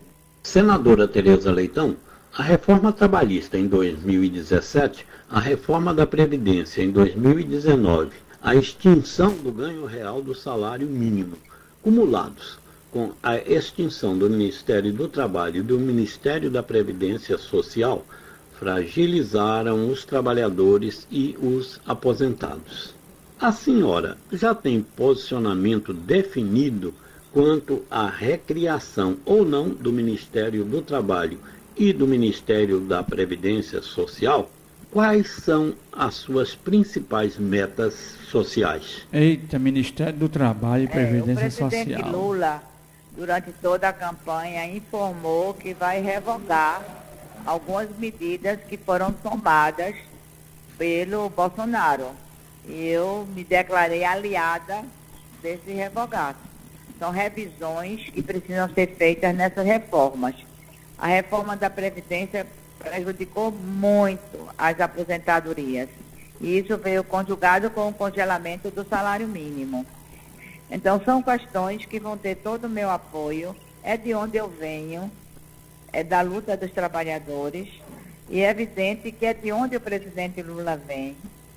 Senadora 0.48 1.06
Tereza 1.06 1.52
Leitão, 1.52 1.94
A 2.32 2.42
reforma 2.42 2.90
trabalhista 2.90 3.58
em 3.58 3.66
2017, 3.68 5.06
a 5.28 5.38
reforma 5.38 5.92
da 5.92 6.06
Previdência 6.06 6.82
em 6.82 6.90
2019, 6.90 8.12
a 8.40 8.54
extinção 8.54 9.32
do 9.32 9.52
ganho 9.52 9.84
real 9.84 10.22
do 10.22 10.34
salário 10.34 10.86
mínimo, 10.88 11.36
cumulados 11.82 12.58
com 12.90 13.12
a 13.22 13.36
extinção 13.36 14.16
do 14.16 14.30
Ministério 14.30 14.90
do 14.90 15.06
Trabalho 15.06 15.58
e 15.58 15.62
do 15.62 15.78
Ministério 15.78 16.50
da 16.50 16.62
Previdência 16.62 17.36
Social, 17.36 18.06
fragilizaram 18.58 19.90
os 19.90 20.02
trabalhadores 20.06 21.06
e 21.10 21.36
os 21.42 21.78
aposentados. 21.86 22.94
A 23.38 23.52
senhora 23.52 24.16
já 24.32 24.54
tem 24.54 24.80
posicionamento 24.80 25.92
definido 25.92 26.94
quanto 27.32 27.84
à 27.90 28.08
recriação 28.08 29.16
ou 29.24 29.44
não 29.44 29.68
do 29.68 29.92
Ministério 29.92 30.64
do 30.64 30.82
Trabalho 30.82 31.38
e 31.76 31.92
do 31.92 32.06
Ministério 32.06 32.80
da 32.80 33.02
Previdência 33.02 33.82
Social? 33.82 34.50
Quais 34.90 35.28
são 35.30 35.74
as 35.92 36.14
suas 36.14 36.54
principais 36.54 37.36
metas 37.36 37.94
sociais? 38.30 39.06
Eita, 39.12 39.58
Ministério 39.58 40.18
do 40.18 40.28
Trabalho 40.28 40.84
e 40.84 40.88
Previdência 40.88 41.44
é, 41.44 41.46
o 41.46 41.50
presidente 41.50 41.92
Social. 41.92 42.10
Lula, 42.10 42.62
durante 43.14 43.52
toda 43.60 43.88
a 43.90 43.92
campanha, 43.92 44.64
informou 44.64 45.52
que 45.52 45.74
vai 45.74 46.00
revogar 46.00 46.82
algumas 47.44 47.88
medidas 47.98 48.58
que 48.66 48.78
foram 48.78 49.12
tomadas 49.12 49.94
pelo 50.78 51.28
Bolsonaro. 51.28 52.08
E 52.66 52.86
eu 52.86 53.28
me 53.34 53.44
declarei 53.44 54.04
aliada 54.04 54.84
desse 55.42 55.70
revogado. 55.70 56.47
São 56.98 57.10
revisões 57.10 58.10
que 58.10 58.22
precisam 58.22 58.68
ser 58.70 58.88
feitas 58.96 59.34
nessas 59.34 59.64
reformas. 59.64 60.34
A 60.98 61.06
reforma 61.06 61.56
da 61.56 61.70
Previdência 61.70 62.46
prejudicou 62.78 63.52
muito 63.52 64.48
as 64.56 64.80
aposentadorias. 64.80 65.88
E 66.40 66.58
isso 66.58 66.76
veio 66.76 67.04
conjugado 67.04 67.70
com 67.70 67.88
o 67.88 67.94
congelamento 67.94 68.70
do 68.70 68.84
salário 68.84 69.26
mínimo. 69.28 69.84
Então, 70.70 71.00
são 71.04 71.22
questões 71.22 71.84
que 71.84 71.98
vão 71.98 72.16
ter 72.16 72.36
todo 72.36 72.64
o 72.64 72.70
meu 72.70 72.90
apoio. 72.90 73.54
É 73.82 73.96
de 73.96 74.14
onde 74.14 74.36
eu 74.36 74.48
venho, 74.48 75.10
é 75.92 76.02
da 76.02 76.20
luta 76.20 76.56
dos 76.56 76.72
trabalhadores. 76.72 77.68
E 78.28 78.40
é 78.40 78.50
evidente 78.50 79.10
que 79.10 79.24
é 79.24 79.32
de 79.32 79.50
onde 79.52 79.76
o 79.76 79.80
presidente 79.80 80.42
Lula 80.42 80.76
vem. 80.76 81.16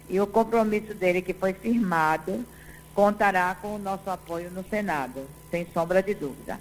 E 0.09 0.19
o 0.19 0.27
compromisso 0.27 0.93
dele, 0.93 1.21
que 1.21 1.33
foi 1.33 1.53
firmado, 1.53 2.45
contará 2.93 3.55
com 3.55 3.75
o 3.75 3.79
nosso 3.79 4.09
apoio 4.09 4.51
no 4.51 4.63
Senado, 4.63 5.21
sem 5.49 5.65
sombra 5.73 6.01
de 6.01 6.13
dúvida. 6.13 6.59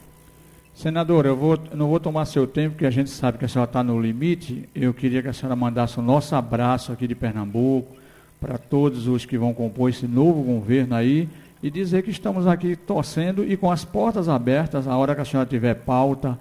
Senadora, 0.75 1.29
eu 1.29 1.37
vou, 1.37 1.59
não 1.75 1.89
vou 1.89 2.01
tomar 2.01 2.25
seu 2.25 2.47
tempo, 2.47 2.71
porque 2.71 2.87
a 2.87 2.91
gente 2.91 3.11
sabe 3.11 3.39
que 3.39 3.45
a 3.45 3.49
senhora 3.49 3.69
está 3.69 3.83
no 3.83 4.01
limite. 4.01 4.69
Eu 4.75 4.95
queria 4.95 5.21
que 5.21 5.29
a 5.29 5.33
senhora 5.33 5.55
mandasse 5.55 5.99
o 5.99 6.03
nosso 6.03 6.35
abraço 6.35 6.93
aqui 6.93 7.07
de 7.07 7.15
Pernambuco 7.15 7.97
para 8.41 8.57
todos 8.57 9.07
os 9.07 9.27
que 9.27 9.37
vão 9.37 9.53
compor 9.53 9.91
esse 9.91 10.07
novo 10.07 10.43
governo 10.43 10.95
aí 10.95 11.29
e 11.63 11.71
dizer 11.71 12.03
que 12.03 12.11
estamos 12.11 12.47
aqui 12.47 12.75
torcendo 12.75 13.45
e 13.45 13.57
com 13.57 13.71
as 13.71 13.85
portas 13.85 14.29
abertas, 14.29 14.89
a 14.89 14.97
hora 14.97 15.15
que 15.15 15.21
a 15.21 15.25
senhora 15.25 15.47
tiver 15.47 15.75
pauta, 15.75 16.39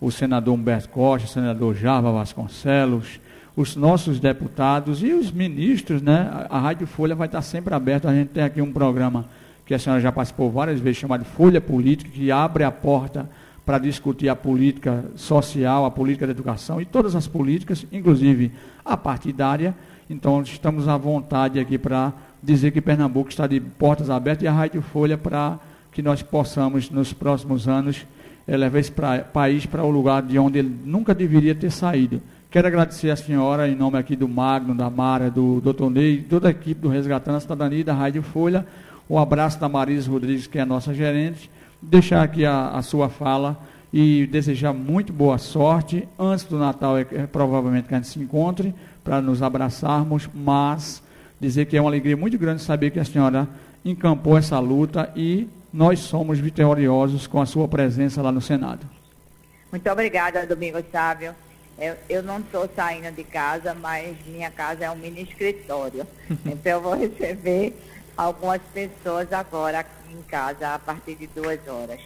o 0.00 0.10
senador 0.10 0.54
Humberto 0.54 0.88
Costa, 0.88 1.28
o 1.28 1.30
senador 1.30 1.74
Java 1.74 2.10
Vasconcelos, 2.10 3.20
os 3.54 3.76
nossos 3.76 4.18
deputados 4.18 5.02
e 5.02 5.12
os 5.12 5.30
ministros, 5.30 6.00
né? 6.00 6.46
A 6.48 6.58
Rádio 6.58 6.86
Folha 6.86 7.14
vai 7.14 7.26
estar 7.26 7.42
sempre 7.42 7.74
aberta. 7.74 8.08
A 8.08 8.14
gente 8.14 8.28
tem 8.28 8.42
aqui 8.42 8.62
um 8.62 8.72
programa 8.72 9.26
que 9.66 9.74
a 9.74 9.78
senhora 9.78 10.00
já 10.00 10.10
participou 10.10 10.50
várias 10.50 10.80
vezes, 10.80 10.98
chamado 10.98 11.24
Folha 11.24 11.60
Política, 11.60 12.10
que 12.10 12.30
abre 12.30 12.64
a 12.64 12.70
porta 12.72 13.28
para 13.64 13.78
discutir 13.78 14.28
a 14.28 14.34
política 14.34 15.04
social, 15.14 15.84
a 15.84 15.90
política 15.90 16.26
da 16.26 16.32
educação 16.32 16.80
e 16.80 16.84
todas 16.84 17.14
as 17.14 17.28
políticas, 17.28 17.86
inclusive 17.92 18.50
a 18.84 18.96
partidária. 18.96 19.74
Então, 20.10 20.42
estamos 20.42 20.88
à 20.88 20.96
vontade 20.96 21.60
aqui 21.60 21.78
para 21.78 22.12
dizer 22.42 22.72
que 22.72 22.80
Pernambuco 22.80 23.30
está 23.30 23.46
de 23.46 23.60
portas 23.60 24.10
abertas 24.10 24.42
e 24.42 24.48
a 24.48 24.52
Rádio 24.52 24.82
Folha 24.82 25.16
para 25.16 25.58
que 25.92 26.02
nós 26.02 26.22
possamos, 26.22 26.90
nos 26.90 27.12
próximos 27.12 27.68
anos, 27.68 28.04
levar 28.46 28.78
esse 28.78 28.90
pra, 28.90 29.20
país 29.20 29.64
para 29.64 29.84
o 29.84 29.90
lugar 29.90 30.22
de 30.22 30.38
onde 30.38 30.58
ele 30.58 30.76
nunca 30.84 31.14
deveria 31.14 31.54
ter 31.54 31.70
saído. 31.70 32.20
Quero 32.52 32.68
agradecer 32.68 33.08
a 33.08 33.16
senhora, 33.16 33.66
em 33.66 33.74
nome 33.74 33.96
aqui 33.96 34.14
do 34.14 34.28
Magno, 34.28 34.74
da 34.74 34.90
Mara, 34.90 35.30
do 35.30 35.58
Dr. 35.62 35.88
Ney, 35.88 36.18
toda 36.28 36.48
a 36.48 36.50
equipe 36.50 36.82
do 36.82 36.88
Resgatando 36.90 37.36
a 37.36 37.40
Cidadania 37.40 37.82
da 37.82 37.94
Rádio 37.94 38.22
Folha. 38.22 38.66
O 39.08 39.18
abraço 39.18 39.58
da 39.58 39.70
Marisa 39.70 40.10
Rodrigues, 40.10 40.46
que 40.46 40.58
é 40.58 40.60
a 40.60 40.66
nossa 40.66 40.92
gerente 40.92 41.50
deixar 41.80 42.22
aqui 42.22 42.44
a, 42.44 42.68
a, 42.68 42.82
sua 42.82 43.08
fala 43.08 43.58
e 43.90 44.26
desejar 44.26 44.74
muito 44.74 45.14
boa 45.14 45.38
sorte. 45.38 46.06
Antes 46.18 46.44
do 46.44 46.58
Natal, 46.58 46.98
é, 46.98 47.06
é 47.12 47.26
provavelmente 47.26 47.88
que 47.88 47.94
a 47.94 47.96
gente 47.96 48.08
se 48.08 48.20
encontre 48.20 48.74
para 49.02 49.22
nos 49.22 49.40
abraçarmos, 49.40 50.28
mas 50.34 51.02
dizer 51.40 51.64
que 51.64 51.74
é 51.74 51.80
uma 51.80 51.88
alegria 51.88 52.18
muito 52.18 52.36
grande 52.36 52.60
saber 52.60 52.90
que 52.90 53.00
a 53.00 53.04
senhora 53.06 53.48
encampou 53.82 54.36
essa 54.36 54.58
luta 54.58 55.10
e 55.16 55.48
nós 55.72 56.00
somos 56.00 56.38
vitoriosos 56.38 57.26
com 57.26 57.40
a 57.40 57.46
sua 57.46 57.66
presença 57.66 58.20
lá 58.20 58.30
no 58.30 58.42
Senado. 58.42 58.86
Muito 59.70 59.90
obrigada, 59.90 60.46
Domingos 60.46 60.84
Sávio. 60.92 61.34
Eu, 61.78 61.96
eu 62.08 62.22
não 62.22 62.40
estou 62.40 62.68
saindo 62.74 63.10
de 63.12 63.24
casa, 63.24 63.74
mas 63.74 64.16
minha 64.26 64.50
casa 64.50 64.84
é 64.84 64.90
um 64.90 64.96
mini 64.96 65.22
escritório. 65.22 66.06
então 66.46 66.72
eu 66.72 66.80
vou 66.80 66.94
receber 66.94 67.74
algumas 68.16 68.60
pessoas 68.72 69.32
agora 69.32 69.80
aqui 69.80 70.12
em 70.12 70.22
casa 70.22 70.74
a 70.74 70.78
partir 70.78 71.14
de 71.14 71.26
duas 71.28 71.58
horas. 71.66 72.00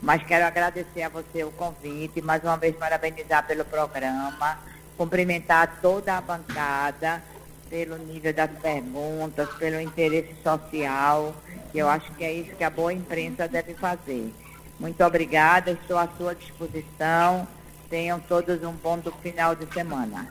Mas 0.00 0.22
quero 0.24 0.44
agradecer 0.44 1.02
a 1.02 1.08
você 1.08 1.44
o 1.44 1.52
convite, 1.52 2.20
mais 2.20 2.42
uma 2.42 2.56
vez 2.56 2.74
parabenizar 2.74 3.46
pelo 3.46 3.64
programa, 3.64 4.58
cumprimentar 4.96 5.78
toda 5.80 6.16
a 6.16 6.20
bancada 6.20 7.22
pelo 7.70 7.96
nível 7.96 8.34
das 8.34 8.50
perguntas, 8.50 9.48
pelo 9.54 9.80
interesse 9.80 10.34
social, 10.42 11.34
que 11.70 11.78
eu 11.78 11.88
acho 11.88 12.10
que 12.12 12.24
é 12.24 12.32
isso 12.32 12.54
que 12.56 12.64
a 12.64 12.68
boa 12.68 12.92
imprensa 12.92 13.46
deve 13.46 13.74
fazer. 13.74 14.34
Muito 14.78 15.02
obrigada, 15.04 15.70
estou 15.70 15.96
à 15.96 16.08
sua 16.18 16.34
disposição. 16.34 17.46
Tenham 17.92 18.18
todos 18.18 18.62
um 18.62 18.72
bom 18.82 18.98
final 19.22 19.54
de 19.54 19.70
semana. 19.70 20.26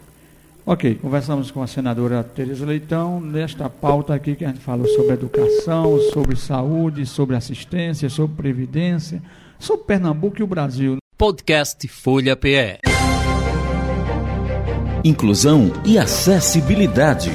Ok, 0.65 0.95
conversamos 0.95 1.52
com 1.52 1.62
a 1.62 1.67
senadora 1.67 2.24
Tereza 2.24 2.65
Leitão 2.65 3.21
nesta 3.21 3.69
pauta 3.69 4.15
aqui 4.15 4.36
que 4.36 4.43
a 4.43 4.47
gente 4.47 4.62
falou 4.62 4.88
sobre 4.88 5.13
educação, 5.13 6.00
sobre 6.12 6.36
saúde, 6.36 7.06
sobre 7.06 7.36
assistência, 7.36 8.10
sobre 8.10 8.36
previdência, 8.36 9.21
sobre 9.60 9.86
Pernambuco 9.86 10.39
e 10.39 10.43
o 10.43 10.47
Brasil. 10.47 10.97
Podcast 11.15 11.88
Folha 11.88 12.36
PE. 12.36 12.80
Inclusão 15.04 15.71
e 15.86 16.00
acessibilidade. 16.00 17.30